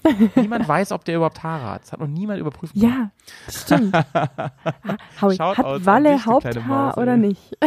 [0.35, 1.83] niemand weiß, ob der überhaupt Haare hat.
[1.83, 2.75] Das hat noch niemand überprüft.
[2.75, 3.11] Ja,
[3.49, 3.95] stimmt.
[4.13, 7.57] Ah, Howie, hat an Walle Haupthaar Maus, oder nicht?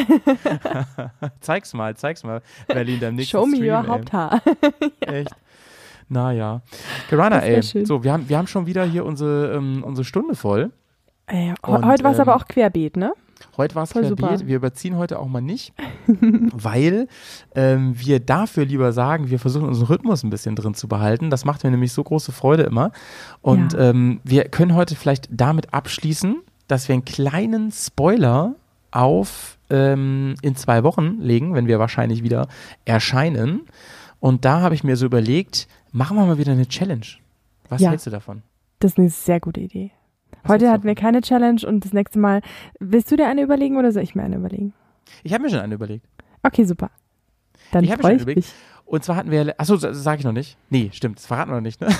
[1.40, 2.42] Zeig's mal, zeig's mal.
[2.66, 3.86] Berlin, deinem nächsten Show me Stream, your ey.
[3.86, 4.42] Haupthaar.
[5.00, 5.34] Echt.
[6.12, 6.60] Naja.
[7.08, 7.62] Gerana, ey.
[7.62, 7.86] schön.
[7.86, 10.70] So, wir haben, wir haben schon wieder hier unsere, ähm, unsere Stunde voll.
[11.26, 13.14] Äh, Und, heute war es ähm, aber auch querbeet, ne?
[13.56, 14.08] Heute war es querbeet.
[14.10, 14.38] super.
[14.44, 15.72] Wir überziehen heute auch mal nicht,
[16.52, 17.08] weil
[17.54, 21.30] ähm, wir dafür lieber sagen, wir versuchen unseren Rhythmus ein bisschen drin zu behalten.
[21.30, 22.92] Das macht mir nämlich so große Freude immer.
[23.40, 23.90] Und Ja.
[23.90, 26.36] ähm, wir können heute vielleicht damit abschließen,
[26.68, 28.54] dass wir einen kleinen Spoiler
[28.90, 32.48] auf ähm, in zwei Wochen legen, wenn wir wahrscheinlich wieder
[32.84, 33.62] erscheinen.
[34.20, 37.06] Und da habe ich mir so überlegt, machen wir mal wieder eine Challenge.
[37.68, 37.90] Was Ja.
[37.90, 38.42] hältst du davon?
[38.80, 39.90] Das ist eine sehr gute Idee.
[40.42, 42.42] Was Heute hatten wir keine Challenge und das nächste Mal,
[42.80, 44.72] willst du dir eine überlegen oder soll ich mir eine überlegen?
[45.22, 46.04] Ich habe mir schon eine überlegt.
[46.42, 46.90] Okay, super.
[47.70, 48.52] Dann Ich hab mir schon überlegt.
[48.84, 50.56] Und zwar hatten wir, achso, sage ich noch nicht.
[50.68, 51.88] Nee, stimmt, das verraten wir noch nicht, ne?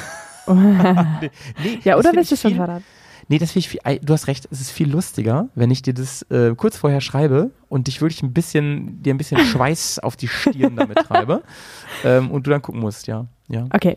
[0.49, 1.31] Nee,
[1.63, 2.85] nee, ja, oder willst du schon verraten?
[3.29, 6.23] Nee, das finde ich du hast recht, es ist viel lustiger, wenn ich dir das
[6.31, 10.29] äh, kurz vorher schreibe und dich wirklich ein bisschen, dir ein bisschen Schweiß auf die
[10.29, 11.43] Stirn damit treibe
[12.05, 13.27] ähm, und du dann gucken musst, ja.
[13.49, 13.67] ja.
[13.73, 13.95] Okay,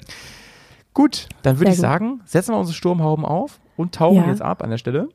[0.94, 1.82] Gut, dann würde ich gut.
[1.82, 4.28] sagen, setzen wir unsere Sturmhauben auf und tauchen Ja.
[4.30, 5.10] jetzt ab an der Stelle.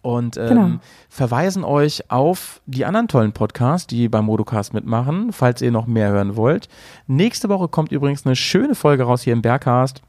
[0.00, 0.68] Und ähm, Genau.
[1.08, 6.10] verweisen euch auf die anderen tollen Podcasts, die beim Modocast mitmachen, falls ihr noch mehr
[6.10, 6.68] hören wollt.
[7.06, 10.02] Nächste Woche kommt übrigens eine schöne Folge raus hier im Bergcast.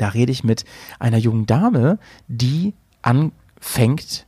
[0.00, 0.64] Da rede ich mit
[0.98, 1.98] einer jungen Dame,
[2.28, 2.72] die
[3.02, 4.26] anfängt,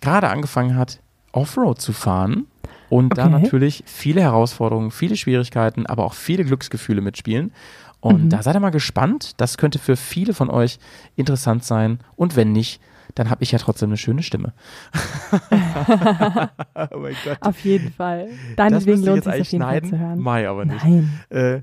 [0.00, 1.00] gerade angefangen hat,
[1.32, 2.46] Offroad zu fahren
[2.90, 3.40] und da Okay.
[3.42, 7.52] natürlich viele Herausforderungen, viele Schwierigkeiten, aber auch viele Glücksgefühle mitspielen.
[8.00, 8.28] Und Mhm.
[8.28, 9.32] da seid ihr mal gespannt.
[9.38, 10.78] Das könnte für viele von euch
[11.16, 12.00] interessant sein.
[12.16, 12.80] Und wenn nicht,
[13.14, 14.52] dann habe ich ja trotzdem eine schöne Stimme.
[15.50, 17.38] oh mein Gott.
[17.40, 18.28] auf jeden Fall.
[18.56, 20.18] Deinetwegen lohnt es auf jeden Fall zu hören.
[20.20, 20.84] Mai aber nicht.
[20.84, 21.20] Nein.
[21.30, 21.60] Äh,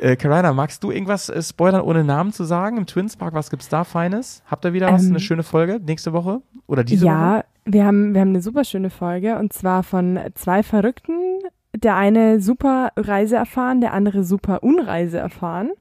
[0.00, 2.76] äh, Carina, magst du irgendwas äh, spoilern, ohne Namen zu sagen?
[2.76, 4.42] Im Twins Park, was gibt's da Feines?
[4.46, 5.04] Habt ihr wieder was?
[5.04, 6.42] Ähm, Eine schöne Folge nächste Woche?
[6.66, 7.12] Oder diese Woche?
[7.12, 11.14] ja, wir haben, wir haben eine super schöne Folge und zwar von zwei Verrückten.
[11.76, 15.72] Der eine super Reise erfahren, der andere super Unreise erfahren.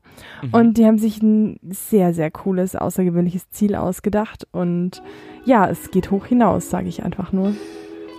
[0.42, 0.54] Mhm.
[0.54, 4.48] Und die haben sich ein sehr, sehr cooles, außergewöhnliches Ziel ausgedacht.
[4.52, 5.04] Und
[5.46, 7.54] ja, es geht hoch hinaus, sage ich einfach nur.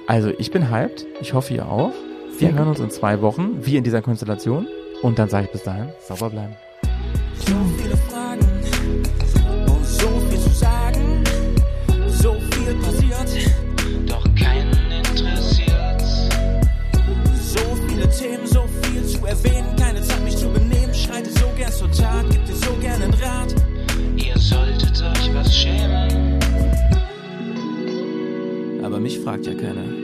[0.06, 1.04] Also, ich bin hyped.
[1.20, 1.92] Ich hoffe, ihr auch.
[2.38, 4.66] Wir hören uns in zwei Wochen, wie in dieser Konstellation.
[5.04, 6.56] Und dann sage ich bis dahin, sauber bleiben.
[7.46, 8.40] So viele Fragen
[9.66, 11.22] und so viel zu sagen.
[12.08, 13.52] So viel passiert,
[14.06, 16.00] doch keinen interessiert.
[17.38, 19.76] So viele Themen, so viel zu erwähnen.
[19.76, 20.94] Keine Zeit, mich zu benehmen.
[20.94, 23.54] Schreite so gern zur Tat, gibt dir so gern einen Rat.
[24.16, 26.40] Ihr solltet euch was schämen.
[28.82, 30.03] Aber mich fragt ja keiner.